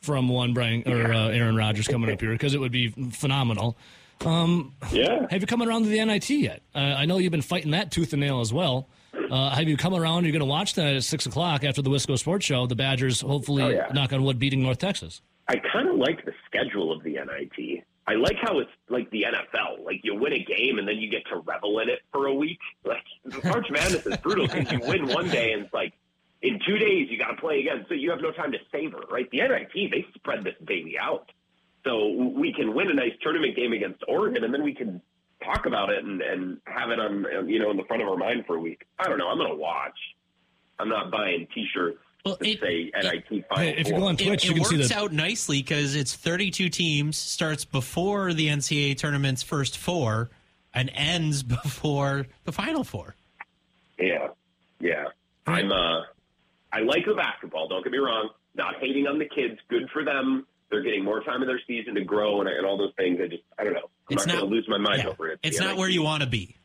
[0.00, 3.76] from one Brian or uh, Aaron Rodgers coming up here because it would be phenomenal.
[4.24, 5.26] Um, yeah.
[5.30, 6.62] Have you come around to the NIT yet?
[6.74, 8.88] Uh, I know you've been fighting that tooth and nail as well.
[9.30, 10.24] Uh, have you come around?
[10.24, 12.66] You're going to watch that at six o'clock after the Wisco Sports Show.
[12.66, 13.88] The Badgers, hopefully, Oh, yeah.
[13.94, 15.22] knock on wood, beating North Texas.
[15.48, 17.84] I kind of like the schedule of the NIT.
[18.06, 19.84] I like how it's like the NFL.
[19.84, 22.34] Like you win a game and then you get to revel in it for a
[22.34, 22.58] week.
[22.84, 23.04] Like
[23.44, 25.92] March Madness is brutal because you win one day and it's like
[26.42, 29.00] in two days you got to play again, so you have no time to savor.
[29.10, 29.30] Right?
[29.30, 31.30] The NIT they spread this baby out,
[31.84, 35.00] so we can win a nice tournament game against Oregon and then we can
[35.44, 38.16] talk about it and, and have it on you know in the front of our
[38.16, 38.84] mind for a week.
[38.98, 39.28] I don't know.
[39.28, 39.98] I'm gonna watch.
[40.78, 44.14] I'm not buying T-shirts that say NIT Final Four.
[44.14, 47.64] Twitch, it, you can it see works the- out nicely because it's 32 teams, starts
[47.64, 50.30] before the NCAA tournament's first four,
[50.74, 53.14] and ends before the final four.
[53.98, 54.28] Yeah,
[54.80, 55.04] yeah.
[55.46, 56.02] I'm uh,
[56.72, 57.68] I like the basketball.
[57.68, 58.30] Don't get me wrong.
[58.54, 59.58] Not hating on the kids.
[59.68, 60.46] Good for them.
[60.70, 63.18] They're getting more time in their season to grow and, and all those things.
[63.22, 63.80] I just I don't know.
[64.10, 65.08] I'm It's not, going to lose my mind yeah.
[65.08, 65.38] over it.
[65.42, 66.56] It's not where you want to be.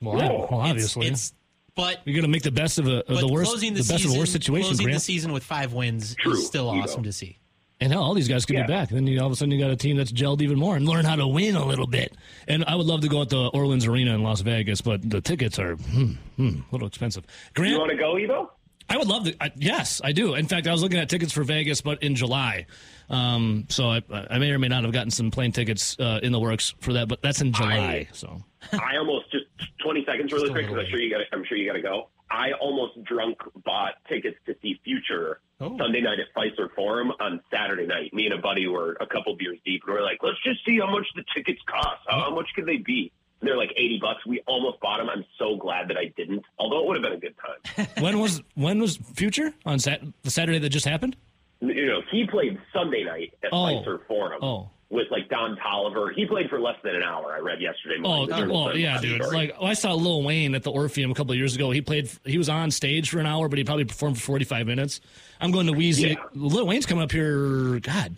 [0.00, 0.48] Well, No.
[0.50, 1.32] well, obviously, It's,
[1.74, 3.88] but you're going to make the best of, a, of the worst, closing the, the,
[3.88, 4.68] best season, of the worst situation.
[4.68, 4.96] closing Grant.
[4.96, 7.06] the season with five wins True, is still awesome know.
[7.08, 7.38] to see.
[7.80, 8.66] And hell, all these guys could Yeah.
[8.66, 8.90] be back.
[8.90, 10.76] And then you all of a sudden you got a team that's gelled even more
[10.76, 12.14] and learn how to win a little bit.
[12.46, 15.20] And I would love to go at the Orleans Arena in Las Vegas, but the
[15.20, 17.24] tickets are hmm, hmm, a little expensive.
[17.54, 18.48] Grant, You want to go, Evo?
[18.88, 19.34] I would love to.
[19.40, 20.34] I, yes, I do.
[20.34, 22.66] In fact, I was looking at tickets for Vegas, but in July.
[23.08, 26.32] Um, so I, I may or may not have gotten some plane tickets uh, in
[26.32, 28.08] the works for that, but that's in July.
[28.12, 28.42] so
[28.72, 29.44] I almost just
[29.82, 32.08] 20 seconds really quick because I'm sure you got I'm sure you got to go.
[32.30, 35.78] I almost drunk bought tickets to see Future Oh.
[35.78, 38.12] Sunday night at Fiserv Forum on Saturday night.
[38.12, 40.64] Me and a buddy were a couple beers deep and we are like, let's just
[40.66, 42.00] see how much the tickets cost.
[42.08, 43.12] How, how much could they be?
[43.40, 44.24] And they're like 80 bucks.
[44.26, 45.08] We almost bought them.
[45.10, 46.44] I'm so glad that I didn't.
[46.58, 47.34] Although it would have been a good
[47.76, 47.86] time.
[48.02, 51.16] when was when was Future on sat- the Saturday that just happened?
[51.60, 53.64] you know, he played Sunday night at Oh.
[53.82, 54.68] Fiserv Forum Oh.
[54.90, 56.12] with like Don Toliver.
[56.14, 57.32] He played for less than an hour.
[57.34, 57.96] I read yesterday.
[58.04, 58.48] Oh, morning.
[58.48, 59.22] The well, yeah, dude.
[59.22, 59.36] story.
[59.48, 61.70] Like, I saw Lil Wayne at the Orpheum a couple of years ago.
[61.70, 62.10] He played.
[62.24, 65.00] He was on stage for an hour, but he probably performed for forty five minutes.
[65.40, 66.10] I'm going to Weezy.
[66.14, 66.22] Yeah.
[66.34, 67.78] Lil Wayne's coming up here.
[67.80, 68.16] God,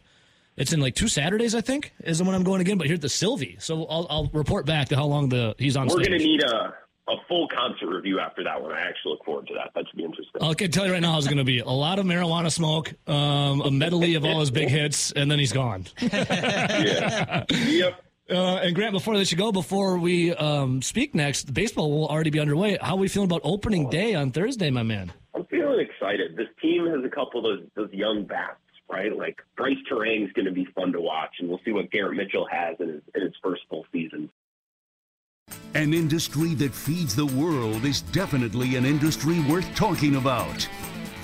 [0.57, 2.79] it's in like two Saturdays, I think, is the one I'm going again.
[2.79, 5.77] But here at the Sylvee, so I'll, I'll report back to how long the he's
[5.77, 6.75] on We're gonna need a
[7.09, 8.73] a full concert review after that one.
[8.73, 9.71] I actually look forward to that.
[9.75, 10.43] That should be interesting.
[10.43, 12.93] I can tell you right now, it's going to be a lot of marijuana smoke,
[13.09, 15.87] um, a medley of all his big hits, and then he's gone.
[16.01, 17.45] yeah.
[17.49, 18.03] Yep.
[18.29, 22.09] Uh, and Grant, before I let you go, before we um, speak next, baseball will
[22.09, 22.77] already be underway.
[22.81, 25.13] How are we feeling about opening day on Thursday, my man?
[25.33, 26.37] I'm feeling excited.
[26.37, 29.17] This team has a couple of those those young bats, right?
[29.17, 32.47] Like Brice Turang's going to be fun to watch, and we'll see what Garrett Mitchell
[32.51, 34.31] has in his, in his first full season.
[35.75, 40.67] An industry that feeds the world is definitely an industry worth talking about.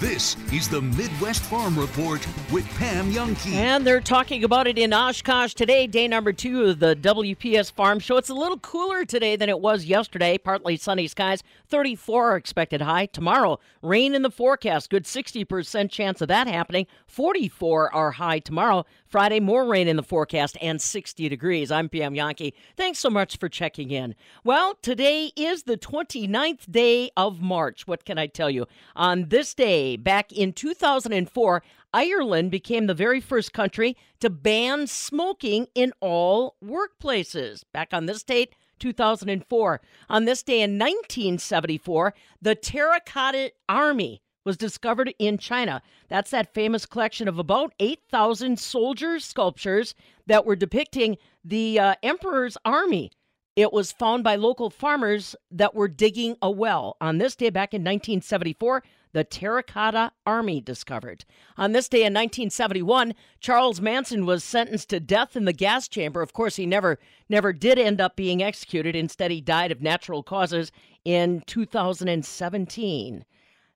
[0.02, 3.52] This is the Midwest Farm Report with Pam Jahnke.
[3.52, 8.00] And they're talking about it in Oshkosh today, day number two of the WPS Farm
[8.00, 8.16] Show.
[8.16, 10.38] It's a little cooler today than it was yesterday.
[10.38, 13.06] Partly sunny skies, 34 are expected high.
[13.06, 16.88] Tomorrow, rain in the forecast, good 60% chance of that happening.
[17.06, 18.84] 44 are high tomorrow.
[19.06, 21.70] Friday, more rain in the forecast and 60 degrees.
[21.70, 22.54] I'm Pam Jahnke.
[22.76, 24.16] Thanks so much for checking in.
[24.42, 27.86] Well, today is the 29th day of March.
[27.86, 28.66] What can I tell you?
[28.96, 31.62] On this day, back in 2004,
[31.94, 37.64] Ireland became the very first country to ban smoking in all workplaces.
[37.72, 39.80] Back on this date, 2004.
[40.10, 45.82] On this day in 1974, the Terracotta Army was discovered in China.
[46.08, 49.94] That's that famous collection of about 8,000 soldier sculptures
[50.26, 53.12] that were depicting the uh, emperor's army.
[53.54, 56.96] It was found by local farmers that were digging a well.
[57.00, 61.24] On this day back in 1974, the Terracotta Army discovered.
[61.56, 66.22] On this day in 1971, Charles Manson was sentenced to death in the gas chamber.
[66.22, 66.98] Of course, he never
[67.28, 68.96] never did end up being executed.
[68.96, 70.72] Instead, he died of natural causes
[71.04, 73.24] in 2017.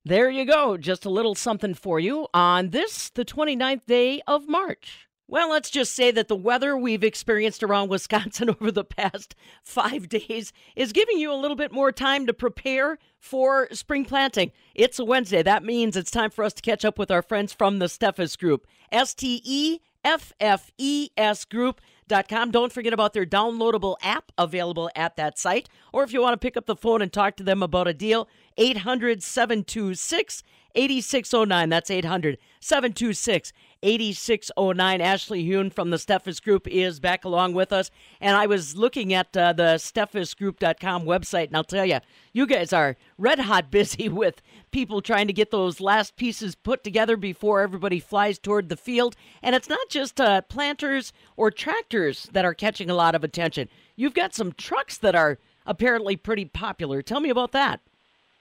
[0.05, 0.77] There you go.
[0.77, 5.06] Just a little something for you on this, the 29th day of March.
[5.29, 10.09] Well, let's just say that the weather we've experienced around Wisconsin over the past five
[10.09, 14.53] days is giving you a little bit more time to prepare for spring planting.
[14.75, 15.43] It's a Wednesday.
[15.43, 18.39] That means it's time for us to catch up with our friends from the Steffes
[18.39, 18.67] Group.
[18.93, 21.81] S T E F F E S Group.
[22.29, 22.53] Com.
[22.53, 25.69] Don't forget about their downloadable app available at that site.
[25.93, 27.93] Or if you want to pick up the phone and talk to them about a
[27.93, 30.45] deal, 800 726
[30.77, 31.69] 8609.
[31.69, 35.01] That's 800 726 8609.
[35.01, 37.91] Ashley Huhn from the Steffes Group is back along with us.
[38.21, 41.99] And I was looking at uh, the SteffesGroup.com website, and I'll tell you,
[42.33, 46.85] you guys are red hot busy with people trying to get those last pieces put
[46.85, 49.17] together before everybody flies toward the field.
[49.43, 53.69] And it's not just uh, planters or tractors that are catching a lot of attention.
[53.97, 57.03] You've got some trucks that are apparently pretty popular.
[57.03, 57.81] Tell me about that.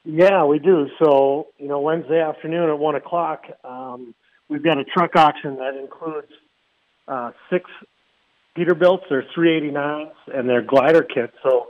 [0.06, 0.88] Yeah, we do.
[1.04, 4.14] So, you know, Wednesday afternoon at 1 o'clock, um,
[4.50, 6.32] we've got a truck auction that includes
[7.08, 7.70] uh, six
[8.58, 9.04] Peterbilts.
[9.10, 11.34] They're 389s and they're glider kits.
[11.44, 11.68] So,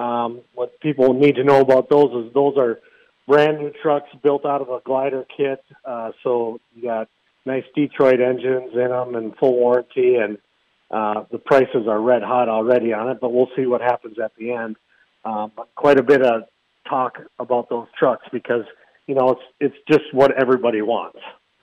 [0.00, 2.78] um, what people need to know about those is those are
[3.26, 5.64] brand new trucks built out of a glider kit.
[5.84, 7.08] Uh, so, you got
[7.46, 10.38] nice Detroit engines in them and full warranty, and
[10.90, 14.32] uh, the prices are red hot already on it, but we'll see what happens at
[14.36, 14.76] the end.
[15.24, 16.42] Um, quite a bit of
[16.88, 18.64] talk about those trucks because
[19.08, 21.18] you know it's it's just what everybody wants.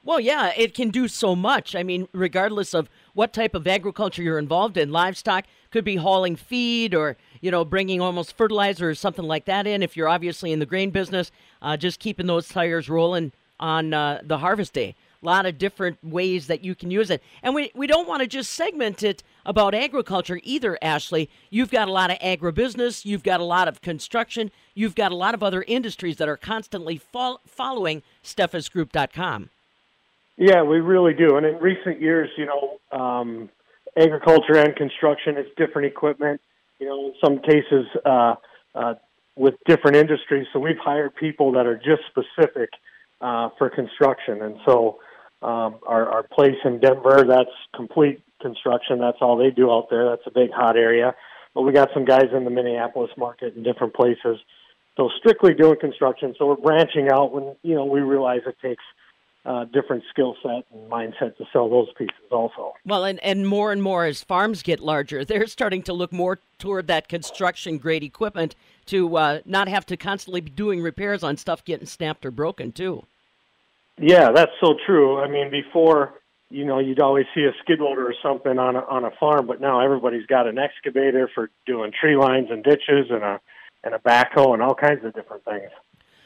[0.06, 1.76] Well, yeah, it can do so much.
[1.76, 6.36] I mean, regardless of what type of agriculture you're involved in, livestock could be hauling
[6.36, 9.82] feed or, you know, bringing almost fertilizer or something like that in.
[9.82, 14.20] If you're obviously in the grain business, uh, just keeping those tires rolling on uh,
[14.22, 14.94] the harvest day.
[15.22, 17.24] A lot of different ways that you can use it.
[17.42, 21.30] And we, we don't want to just segment it about agriculture either, Ashley.
[21.50, 25.16] You've got a lot of agribusiness, you've got a lot of construction, you've got a
[25.16, 29.50] lot of other industries that are constantly fol- following SteffesGroup.com.
[30.38, 31.38] Yeah, we really do.
[31.38, 33.50] And in recent years, you know, um,
[33.98, 36.42] agriculture and construction is different equipment.
[36.80, 38.36] You know, in some cases uh,
[38.76, 38.96] uh,
[39.36, 40.48] with different industries.
[40.54, 42.70] So we've hired people that are just specific
[43.22, 44.42] uh, for construction.
[44.42, 45.00] And so
[45.42, 49.00] um, our, our place in Denver, that's complete construction.
[49.00, 50.10] That's all they do out there.
[50.10, 51.16] That's a big hot area.
[51.54, 54.40] But we got some guys in the Minneapolis market in different places.
[54.98, 56.36] So strictly doing construction.
[56.38, 58.84] So we're branching out when you know we realize it takes
[59.46, 62.74] uh, different skill set and mindset to sell those pieces also.
[62.86, 66.40] Well, and, and more and more as farms get larger, they're starting to look more
[66.60, 71.38] toward that construction grade equipment to uh, not have to constantly be doing repairs on
[71.38, 73.04] stuff getting snapped or broken too.
[73.98, 75.20] Yeah, that's so true.
[75.20, 76.14] I mean, before
[76.54, 79.48] you know, you'd always see a skid loader or something on a, on a farm,
[79.48, 83.42] but now everybody's got an excavator for doing tree lines and ditches and a
[83.84, 85.70] and a backhoe and all kinds of different things.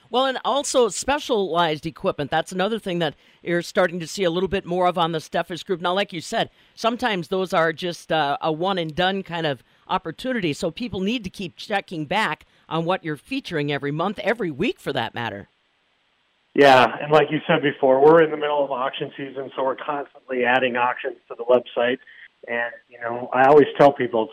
[0.09, 2.31] Well, and also specialized equipment.
[2.31, 5.19] That's another thing that you're starting to see a little bit more of on the
[5.19, 5.81] Steffes Group.
[5.81, 9.63] Now, like you said, sometimes those are just uh, a one and done kind of
[9.87, 10.53] opportunity.
[10.53, 14.79] So people need to keep checking back on what you're featuring every month, every week
[14.79, 15.49] for that matter.
[16.53, 19.75] Yeah, and like you said before, we're in the middle of auction season, so we're
[19.75, 21.99] constantly adding auctions to the website.
[22.47, 24.29] And you know, I always tell people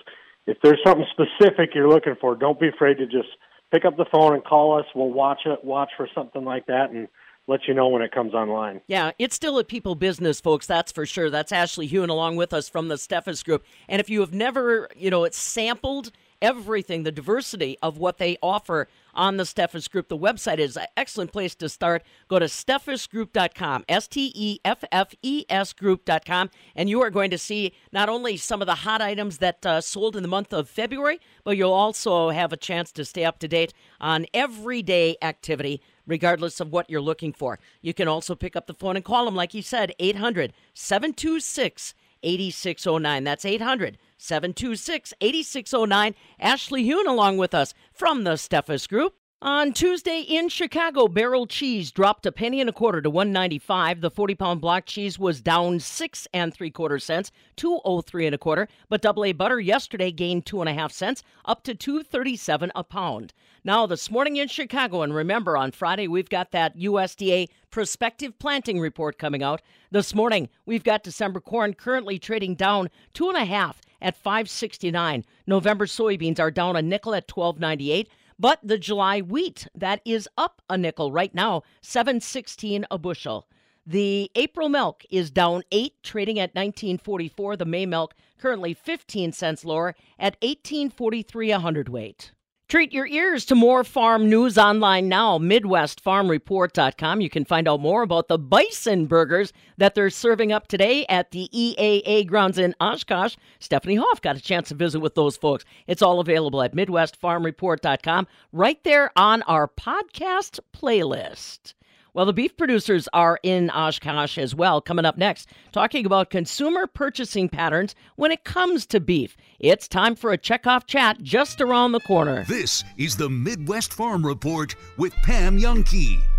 [0.46, 3.28] if there's something specific you're looking for, don't be afraid to just
[3.70, 4.86] pick up the phone and call us.
[4.94, 7.08] We'll watch it, watch for something like that, and
[7.46, 8.80] let you know when it comes online.
[8.86, 10.66] Yeah, it's still a people business, folks.
[10.66, 11.28] That's for sure.
[11.28, 13.64] That's Ashley Huhn along with us from the Steffes Group.
[13.88, 16.10] And if you have never, you know, it's sampled
[16.40, 20.86] everything, the diversity of what they offer on the Steffes Group, the website is an
[20.96, 22.02] excellent place to start.
[22.28, 27.30] Go to steffesgroup.com, S T E F F E S group.com, and you are going
[27.30, 30.52] to see not only some of the hot items that uh, sold in the month
[30.52, 35.16] of February, but you'll also have a chance to stay up to date on everyday
[35.22, 37.58] activity regardless of what you're looking for.
[37.80, 41.94] You can also pick up the phone and call them, like you said, 800 726
[42.24, 43.24] 8609.
[43.24, 46.14] That's 800 726 8609.
[46.40, 49.14] Ashley Huhn along with us from the Steffes Group.
[49.40, 54.00] On Tuesday in Chicago, barrel cheese dropped a penny and a quarter to 195.
[54.00, 58.38] The 40 pound block cheese was down six and three quarter cents, 203 and a
[58.38, 58.68] quarter.
[58.88, 62.82] But double A butter yesterday gained two and a half cents, up to 237 a
[62.82, 63.34] pound.
[63.62, 68.80] Now this morning in Chicago, and remember on Friday we've got that USDA prospective planting
[68.80, 69.60] report coming out.
[69.90, 75.24] This morning we've got December corn currently trading down two and a half at 569.
[75.46, 78.08] November soybeans are down a nickel at 1298.
[78.38, 83.48] But the July wheat, that is up a nickel right now, 716 a bushel.
[83.86, 87.56] The April milk is down 8, trading at 1944.
[87.56, 92.32] The May milk currently 15 cents lower at 1843 a hundredweight.
[92.66, 95.38] Treat your ears to more farm news online now.
[95.38, 97.20] MidwestFarmReport.com.
[97.20, 101.30] You can find out more about the bison burgers that they're serving up today at
[101.30, 103.36] the EAA grounds in Oshkosh.
[103.58, 105.64] Stephanie Hoff got a chance to visit with those folks.
[105.86, 111.74] It's all available at MidwestFarmReport.com right there on our podcast playlist.
[112.14, 114.80] Well, the beef producers are in Oshkosh as well.
[114.80, 119.36] Coming up next, talking about consumer purchasing patterns when it comes to beef.
[119.58, 122.44] It's time for a checkoff chat just around the corner.
[122.44, 126.33] This is the Midwest Farm Report with Pam Jahnke.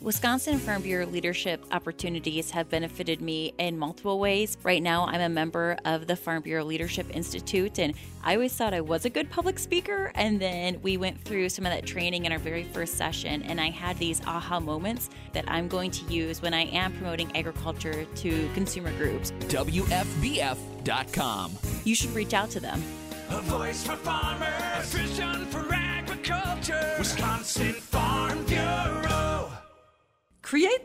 [0.00, 4.58] Wisconsin Farm Bureau leadership opportunities have benefited me in multiple ways.
[4.62, 8.74] Right now, I'm a member of the Farm Bureau Leadership Institute, and I always thought
[8.74, 10.12] I was a good public speaker.
[10.14, 13.60] And then we went through some of that training in our very first session, and
[13.60, 18.04] I had these aha moments that I'm going to use when I am promoting agriculture
[18.04, 19.32] to consumer groups.
[19.48, 20.58] WFBF.com.
[21.84, 22.82] You should reach out to them.
[23.30, 25.62] A voice for farmers, a vision for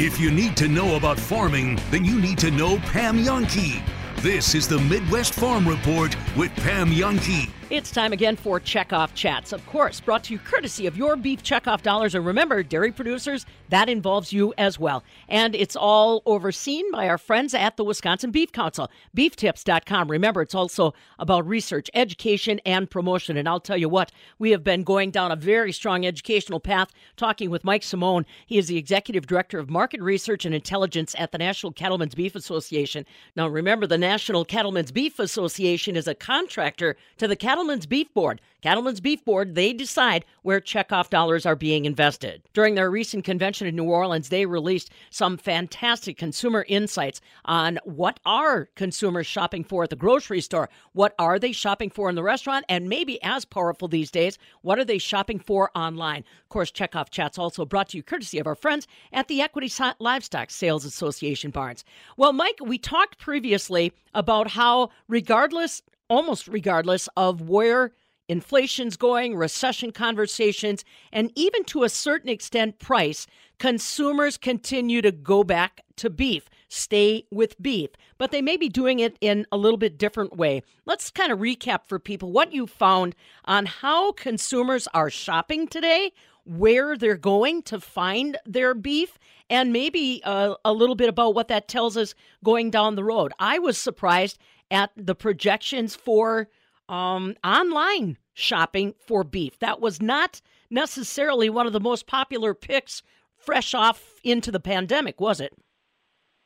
[0.00, 3.82] If you need to know about farming, then you need to know Pam Jahnke.
[4.22, 9.52] This is the Midwest Farm Report with Pam Jahnke It's time again for Checkoff Chats.
[9.52, 12.14] Of course, brought to you courtesy of your beef checkoff dollars.
[12.14, 15.04] And remember, dairy producers, that involves you as well.
[15.28, 20.10] And it's all overseen by our friends at the Wisconsin Beef Council, beeftips.com.
[20.10, 23.36] Remember, it's also about research, education, and promotion.
[23.36, 26.90] And I'll tell you what, we have been going down a very strong educational path
[27.18, 28.24] talking with Mike Simone.
[28.46, 32.34] He is the executive director of market research and intelligence at the National Cattlemen's Beef
[32.34, 33.04] Association.
[33.36, 38.40] Now, remember, the National Cattlemen's Beef Association is a contractor to the Cattlemen's Beef Board.
[38.62, 42.40] Cattlemen's Beef Board, they decide where checkoff dollars are being invested.
[42.52, 48.20] During their recent convention in New Orleans, they released some fantastic consumer insights on what
[48.24, 52.22] are consumers shopping for at the grocery store, what are they shopping for in the
[52.22, 56.22] restaurant, and maybe as powerful these days, what are they shopping for online?
[56.42, 59.70] Of course, Checkoff Chat's also brought to you courtesy of our friends at the Equity
[59.98, 61.84] Livestock Sales Association Barns.
[62.16, 67.92] Well, Mike, we talked previously about how, regardless almost regardless of where
[68.28, 73.26] inflation's going, recession conversations, and even to a certain extent, price,
[73.58, 79.00] consumers continue to go back to beef, stay with beef, but they may be doing
[79.00, 80.62] it in a little bit different way.
[80.84, 83.14] Let's kind of recap for people what you found
[83.46, 86.12] on how consumers are shopping today,
[86.44, 89.18] where they're going to find their beef,
[89.50, 93.32] and maybe uh, a little bit about what that tells us going down the road.
[93.38, 94.38] I was surprised
[94.70, 96.48] at the projections for
[96.88, 99.58] um, online shopping for beef.
[99.58, 100.40] That was not
[100.70, 103.02] necessarily one of the most popular picks
[103.36, 105.52] fresh off into the pandemic, was it?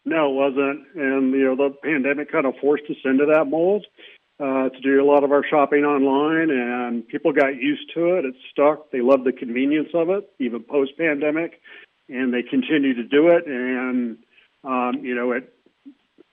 [0.05, 0.87] No, it wasn't.
[0.97, 3.87] And, you know, the pandemic kind of forced us into that mold
[4.41, 8.25] uh, to do a lot of our shopping online, and people got used to it.
[8.25, 8.91] It stuck.
[8.91, 11.61] They loved the convenience of it, even post pandemic,
[12.09, 13.47] and they continue to do it.
[13.47, 14.19] And,
[14.65, 15.53] um, you know, it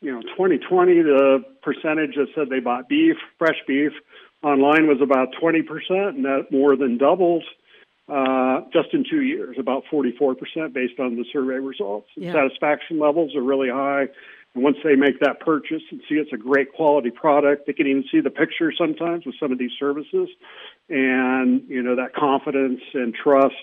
[0.02, 3.92] you know, 2020, the percentage that said they bought beef, fresh beef,
[4.44, 7.44] online was about 20%, and that more than doubled
[8.08, 10.38] uh, just in two years, about 44%
[10.74, 12.08] based on the survey results.
[12.16, 12.34] Yeah.
[12.34, 14.08] Satisfaction levels are really high.
[14.56, 17.86] And once they make that purchase and see it's a great quality product, they can
[17.86, 20.30] even see the picture sometimes with some of these services.
[20.90, 23.56] And, you know, that confidence and trust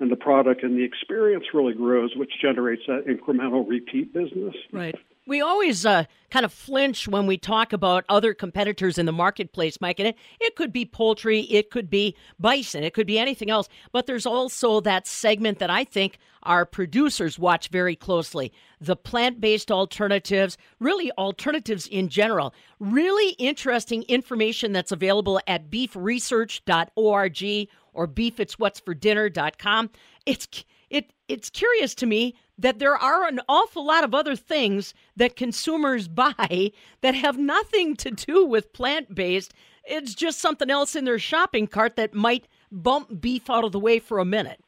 [0.00, 4.56] and the product and the experience really grows, which generates that incremental repeat business.
[4.72, 4.96] Right.
[5.26, 9.80] We always uh, kind of flinch when we talk about other competitors in the marketplace,
[9.80, 10.00] Mike.
[10.00, 13.68] And it, it could be poultry, it could be bison, it could be anything else.
[13.92, 19.40] But there's also that segment that I think our producers watch very closely the plant
[19.40, 22.52] based alternatives, really alternatives in general.
[22.80, 29.90] Really interesting information that's available at beefresearch.org or beefitswhatsfordinner.com.
[30.26, 30.48] It's
[30.90, 35.36] it it's curious to me that there are an awful lot of other things that
[35.36, 39.52] consumers buy that have nothing to do with plant based.
[39.84, 43.80] It's just something else in their shopping cart that might bump beef out of the
[43.80, 44.60] way for a minute.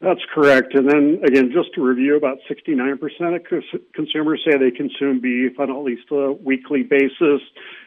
[0.00, 0.74] That's correct.
[0.74, 3.00] And then again, just to review, about 69%
[3.34, 7.40] of consumers say they consume beef on at least a weekly basis.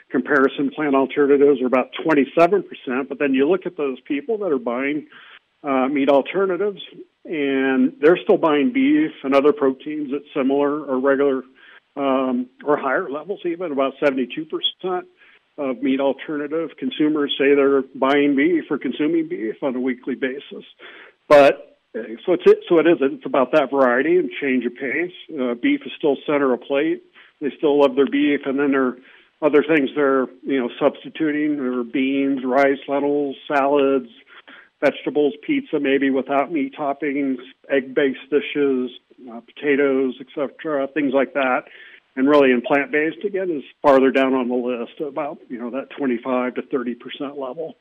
[0.10, 2.64] Comparison plant alternatives are about 27%.
[3.08, 5.08] But then you look at those people that are buying
[5.64, 6.82] uh, meat alternatives,
[7.30, 11.44] and they're still buying beef and other proteins at similar or regular
[11.96, 14.48] um, or higher levels, even about 72%
[15.60, 20.66] of meat alternative consumers say they're buying beef or consuming beef on a weekly basis.
[21.28, 25.14] But so it's it, so it is it's about that variety and change of pace.
[25.40, 27.04] Uh, beef is still center of plate.
[27.42, 28.98] They still love their beef, and then there are
[29.42, 31.60] other things they're you know substituting.
[31.60, 34.10] Are beans, rice, lentils, salads,
[34.82, 37.38] vegetables, pizza maybe without meat toppings,
[37.70, 38.92] egg-based dishes,
[39.32, 41.64] uh, potatoes, etc., things like that.
[42.16, 45.90] And really, in plant-based again is farther down on the list, about you know that
[45.98, 47.76] 25 to 30 percent level.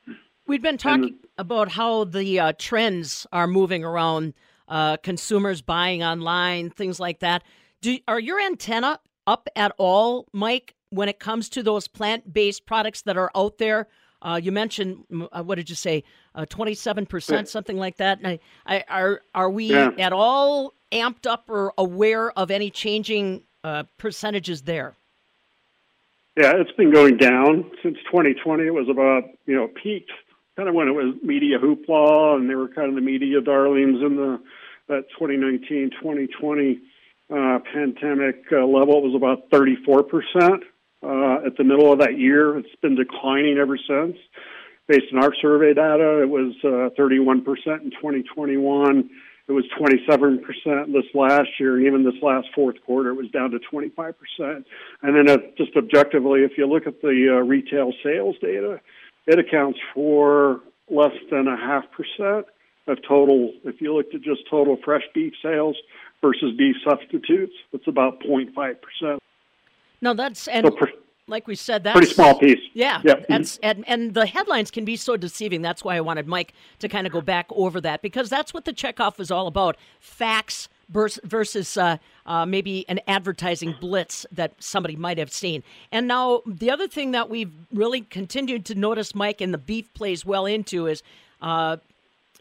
[0.46, 4.34] We've been talking about how the uh, trends are moving around,
[4.66, 7.42] uh, consumers buying online, things like that.
[7.80, 13.02] Do are your antenna up at all, Mike, when it comes to those plant-based products
[13.02, 13.88] that are out there?
[14.20, 16.02] Uh, you mentioned uh, what did you say?
[16.34, 18.18] Uh, twenty-seven percent, something like that.
[18.24, 19.90] I, I, are are we yeah.
[19.98, 24.94] at all amped up or aware of any changing uh, percentages there?
[26.36, 28.64] Yeah, it's been going down since 2020.
[28.64, 30.12] It was about you know peaked
[30.56, 34.02] kind of when it was media hoopla and they were kind of the media darlings
[34.02, 34.40] in the
[34.88, 36.80] that 2019 2020
[37.30, 38.98] uh, pandemic uh, level.
[38.98, 40.62] It was about 34 percent
[41.02, 42.58] uh, at the middle of that year.
[42.58, 44.16] It's been declining ever since.
[44.86, 47.44] Based on our survey data, it was uh, 31%
[47.82, 49.10] in 2021,
[49.46, 53.50] It was 27% this last year, and even this last fourth quarter, it was down
[53.50, 54.14] to 25%.
[54.38, 54.64] And
[55.02, 58.80] then, uh, just objectively, if you look at the uh, retail sales data,
[59.26, 62.46] it accounts for less than a half percent
[62.86, 63.52] of total.
[63.64, 65.76] If you looked at just total fresh beef sales
[66.22, 69.22] versus beef substitutes, it's about 0.5 percent.
[70.00, 70.92] No, that's and So pre-
[71.26, 72.60] like we said, that's pretty small piece.
[72.72, 73.26] Yeah, Yep.
[73.28, 75.62] that's and and the headlines can be so deceiving.
[75.62, 78.64] That's why I wanted Mike to kind of go back over that because that's what
[78.64, 84.96] the checkoff was all about: facts versus uh, uh, maybe an advertising blitz that somebody
[84.96, 85.62] might have seen.
[85.92, 89.92] And now the other thing that we've really continued to notice, Mike, and the beef
[89.92, 91.02] plays well into is
[91.42, 91.76] uh,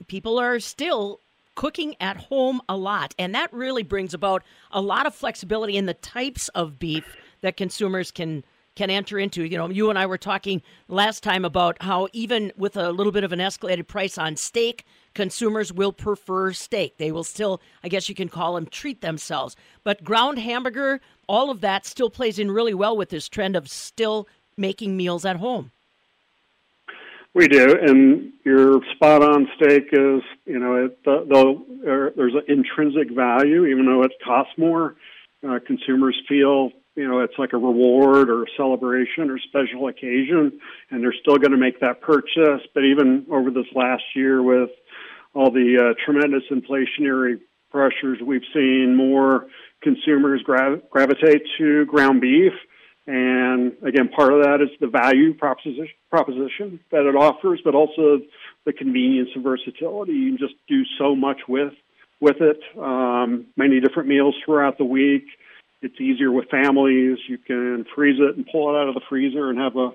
[0.07, 1.19] people are still
[1.55, 5.87] cooking at home a lot and that really brings about a lot of flexibility in
[5.87, 8.43] the types of beef that consumers can
[8.75, 9.43] can enter into.
[9.43, 13.11] You know you and I were talking last time about how even with a little
[13.11, 16.97] bit of an escalated price on steak consumers will prefer steak.
[16.97, 19.55] They will still I guess you can call them treat themselves.
[19.83, 23.69] But ground hamburger all of that still plays in really well with this trend of
[23.69, 24.27] still
[24.57, 25.71] making meals at home.
[27.33, 32.33] We do, and your spot on steak is, you know, it, the, the, there, there's
[32.33, 34.95] an intrinsic value, even though it costs more.
[35.47, 40.59] Uh, consumers feel, you know, it's like a reward or a celebration or special occasion,
[40.89, 42.65] and they're still going to make that purchase.
[42.73, 44.71] But even over this last year, with
[45.35, 47.39] all the uh, tremendous inflationary
[47.69, 49.45] pressures, we've seen more
[49.83, 52.53] consumers gra- gravitate to ground beef.
[53.05, 58.21] And again, part of that is the value proposition, proposition that it offers, but also
[58.65, 60.13] the convenience and versatility.
[60.13, 61.73] You can just do so much with
[62.19, 62.59] with it.
[62.75, 65.25] Um, many different meals throughout the week.
[65.81, 67.19] It's easier with families.
[67.27, 69.91] You can freeze it and pull it out of the freezer and have a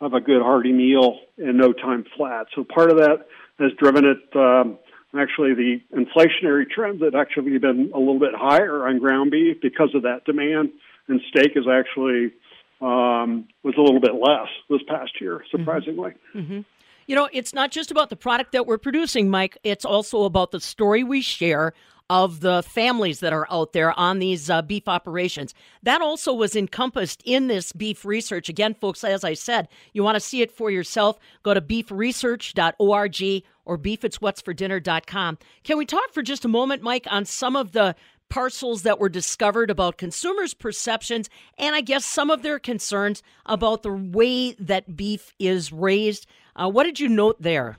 [0.00, 2.46] have a good hearty meal in no time flat.
[2.54, 3.26] So part of that
[3.58, 4.36] has driven it.
[4.36, 4.78] Um,
[5.14, 9.94] actually, the inflationary trends have actually been a little bit higher on ground beef because
[9.94, 10.70] of that demand,
[11.08, 12.32] and steak is actually
[12.80, 16.12] um, was a little bit less this past year, surprisingly.
[16.32, 16.60] hmm
[17.06, 19.58] You know, it's not just about the product that we're producing, Mike.
[19.62, 21.74] It's also about the story we share
[22.10, 25.54] of the families that are out there on these uh, beef operations.
[25.84, 28.48] That also was encompassed in this beef research.
[28.48, 33.44] Again, folks, as I said, you want to see it for yourself, go to beefresearch.org
[33.64, 35.38] or beefitswhatsfordinner.com.
[35.62, 37.94] Can we talk for just a moment, Mike, on some of the
[38.28, 43.84] parcels that were discovered about consumers' perceptions and I guess some of their concerns about
[43.84, 46.26] the way that beef is raised?
[46.56, 47.78] Uh, what did you note there?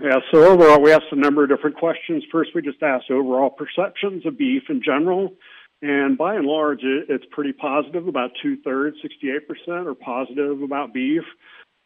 [0.00, 2.24] Yeah, so overall, we asked a number of different questions.
[2.32, 5.34] First, we just asked overall perceptions of beef in general.
[5.82, 8.08] And by and large, it, it's pretty positive.
[8.08, 8.96] About two thirds,
[9.68, 11.22] 68%, are positive about beef.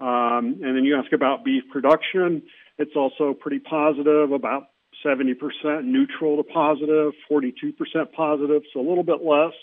[0.01, 2.43] Um, and then you ask about beef production,
[2.79, 4.69] it's also pretty positive, about
[5.05, 5.35] 70%
[5.85, 7.75] neutral to positive, 42%
[8.17, 9.55] positive, so a little bit less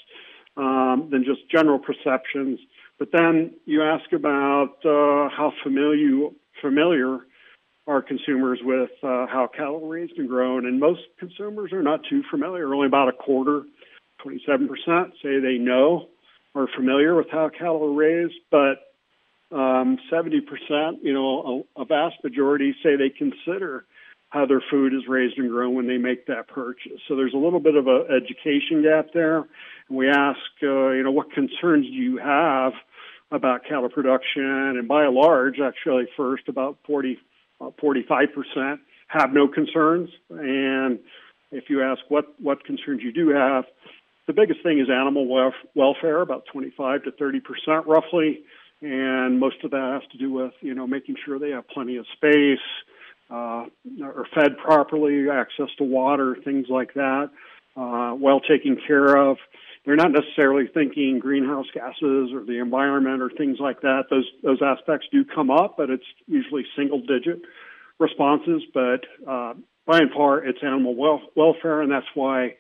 [0.57, 2.59] um, than just general perceptions.
[2.99, 6.29] But then you ask about uh, how familiar,
[6.61, 7.19] familiar
[7.88, 9.49] are consumers with uh, how
[9.83, 12.73] raised and grown, and most consumers are not too familiar.
[12.73, 13.63] Only about a quarter,
[14.25, 14.67] 27%,
[15.21, 16.07] say they know
[16.53, 18.86] or familiar with how cattle are raised, but
[19.51, 20.41] um, 70%,
[21.03, 23.86] you know, a, a vast majority say they consider
[24.29, 26.99] how their food is raised and grown when they make that purchase.
[27.07, 29.38] So there's a little bit of an education gap there.
[29.88, 32.73] And we ask, uh, you know, what concerns do you have
[33.31, 34.43] about cattle production?
[34.43, 37.17] And by and large, actually, first about 40,
[37.62, 40.10] uh, 45% have no concerns.
[40.30, 40.99] And
[41.51, 43.66] if you ask what, what concerns you do have,
[44.28, 48.41] the biggest thing is animal welf- welfare, about 25 to 30 percent roughly,
[48.82, 51.97] and most of that has to do with you know making sure they have plenty
[51.97, 52.58] of space,
[53.30, 53.66] uh,
[54.03, 57.30] are fed properly, access to water, things like that,
[57.78, 59.38] uh, well taken care of.
[59.86, 64.05] They're not necessarily thinking greenhouse gases or the environment or things like that.
[64.09, 67.41] Those those aspects do come up, but it's usually single digit
[67.99, 68.63] responses.
[68.73, 69.53] But uh,
[69.86, 72.55] by and far, it's animal wel- welfare, and that's why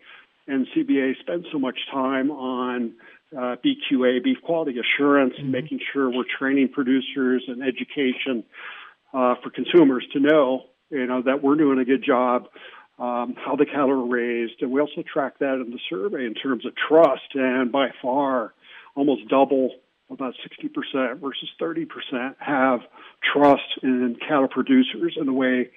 [0.47, 2.93] NCBA spends so much time on
[3.35, 8.43] uh, BQA, beef quality assurance, and making sure we're training producers and education
[9.13, 12.47] uh, for consumers to know, you know, that we're doing a good job,
[12.97, 16.33] um, how the cattle are raised, and we also track that in the survey in
[16.33, 18.53] terms of trust, and by far,
[18.95, 19.71] almost double,
[20.09, 22.81] about 60% versus 30% have
[23.33, 25.69] trust in cattle producers and the way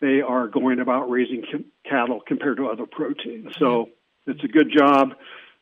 [0.00, 3.54] they are going about raising c- cattle compared to other proteins.
[3.58, 3.90] So
[4.26, 5.14] it's a good job.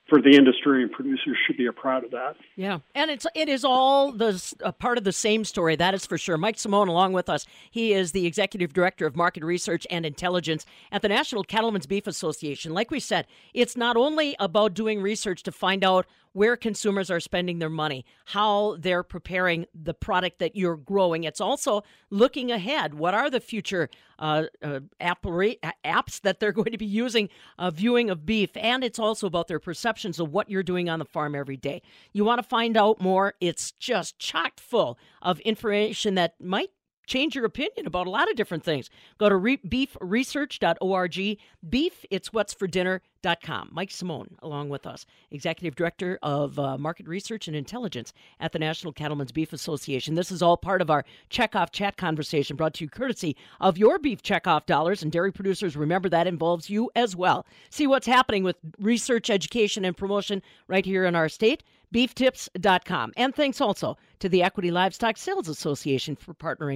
[0.08, 2.36] For the industry and producers should be proud of that.
[2.56, 5.76] Yeah, and it's it is all the part of the same story.
[5.76, 6.36] That is for sure.
[6.36, 10.66] Mike Simone, along with us, he is the executive director of market research and intelligence
[10.90, 12.74] at the National Cattlemen's Beef Association.
[12.74, 17.20] Like we said, it's not only about doing research to find out where consumers are
[17.20, 21.24] spending their money, how they're preparing the product that you're growing.
[21.24, 22.94] It's also looking ahead.
[22.94, 27.28] What are the future uh, uh, apps that they're going to be using
[27.58, 28.50] uh, viewing of beef?
[28.56, 31.82] And it's also about their perceptions of what you're doing on the farm every day.
[32.12, 33.34] You want to find out more?
[33.40, 36.70] It's just chock full of information that might
[37.06, 38.90] change your opinion about a lot of different things.
[39.18, 41.38] Go to re- beefresearch.org.
[41.68, 43.68] Beef, it's what's for dinner.com.
[43.72, 48.58] Mike Simone, along with us, Executive Director of uh, Market Research and Intelligence at the
[48.58, 50.14] National Cattlemen's Beef Association.
[50.14, 53.98] This is all part of our checkoff chat conversation brought to you courtesy of your
[53.98, 55.02] beef checkoff dollars.
[55.02, 57.46] And dairy producers, remember that involves you as well.
[57.70, 63.12] See what's happening with research, education, and promotion right here in our state beeftips.com.
[63.16, 66.70] And thanks also to the Equity Livestock Sales Association for partnering